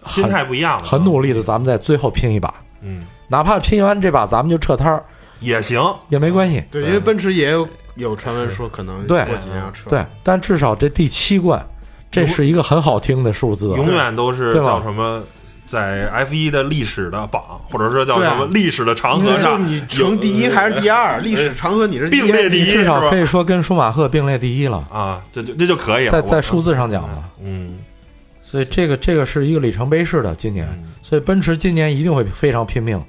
[0.08, 5.06] 心态不一样了，很努力的，咱们在最后拼一把，嗯，哪怕拼完这把咱们就撤摊儿。
[5.42, 5.82] 也行。
[6.10, 6.62] 也没关系。
[6.70, 7.66] 对，因为奔驰也有
[8.00, 9.90] 有传闻说可能对过几年要撤。
[9.90, 11.64] 对，但至少这第七冠，
[12.10, 13.68] 这是一个很好听的数字。
[13.76, 15.22] 永远都是对吧叫什么，
[15.68, 26.12] 在 F 一的历史的榜，或者说叫对啊什么历史的长河上，你成第一还是第二，历史长河你是并列第一至少吧可以说跟舒马赫并列第一了，啊，这就这就可以了。
[26.16, 27.26] 我在在数字上讲嘛。
[27.44, 27.78] 嗯，
[28.42, 30.68] 所以这个这个是一个里程碑式的今年，
[31.04, 33.00] 所以奔驰今年一定会非常拼命，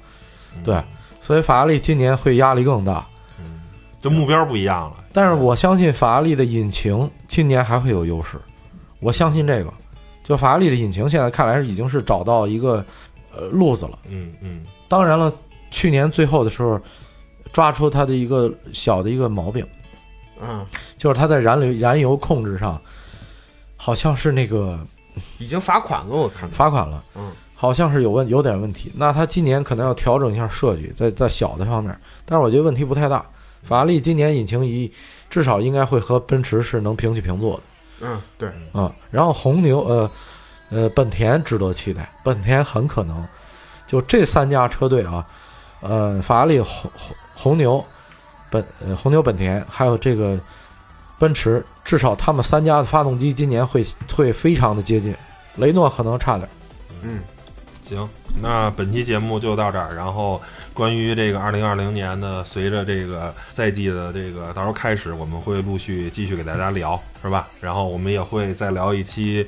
[0.63, 0.79] 对，
[1.19, 3.03] 所以法拉利今年会压力更大。
[4.01, 4.97] 就目标不一样了。
[5.13, 8.37] 但是我相信法拉利的引擎今年还会有优势，
[8.99, 9.71] 我相信这个。
[10.23, 12.85] 就法拉利的引擎现在看来是已经是找到一个
[13.35, 13.99] 呃路子了。
[14.07, 15.33] 嗯嗯当然了，
[15.71, 16.79] 去年最后的时候
[17.51, 19.65] 抓出它的一个小的一个毛病，
[20.39, 22.79] 嗯，就是它在燃流燃油控制上
[23.75, 24.79] 好像是那个
[25.39, 26.49] 已经罚款了，我看。
[26.51, 28.91] 罚款了，嗯，好像是有问有点问题。
[28.95, 33.25] 那他今年可能要调整一下设计，在在小的方面，但是我觉得问题不太大。
[33.63, 34.91] 法拉利今年引擎一
[35.29, 37.63] 至少应该会和奔驰是能平起平坐的。
[38.01, 40.11] 嗯，对，啊、然后红牛呃
[40.69, 43.23] 呃本田值得期待，本田很可能
[43.85, 45.25] 就这三家车队啊，
[45.81, 47.83] 呃法拉利、红红红牛、
[48.49, 50.39] 本呃红牛、本田，还有这个
[51.19, 55.15] 奔驰，至少他们三家的发动机今年会会非常的接近，
[55.57, 56.49] 雷诺可能差点。
[57.03, 57.19] 嗯，
[57.83, 58.07] 行，
[58.41, 59.93] 那本期节目就到这儿。
[59.95, 60.41] 然后
[60.73, 67.47] 关于这个二零二零年呢，随着这个赛季的这个到时候开始，我们会陆续继续给大家聊，是吧？
[67.59, 69.45] 然后我们也会再聊一期，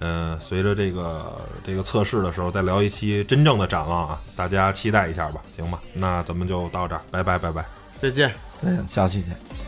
[0.00, 5.80] 嗯、随着这个这个测试的时候，再聊一期真正的展望啊，大家期待一下吧，行吧？
[5.94, 7.64] 那咱们就到这儿，拜拜拜拜。
[8.00, 8.32] 再见。
[8.52, 9.67] 再见，下期见。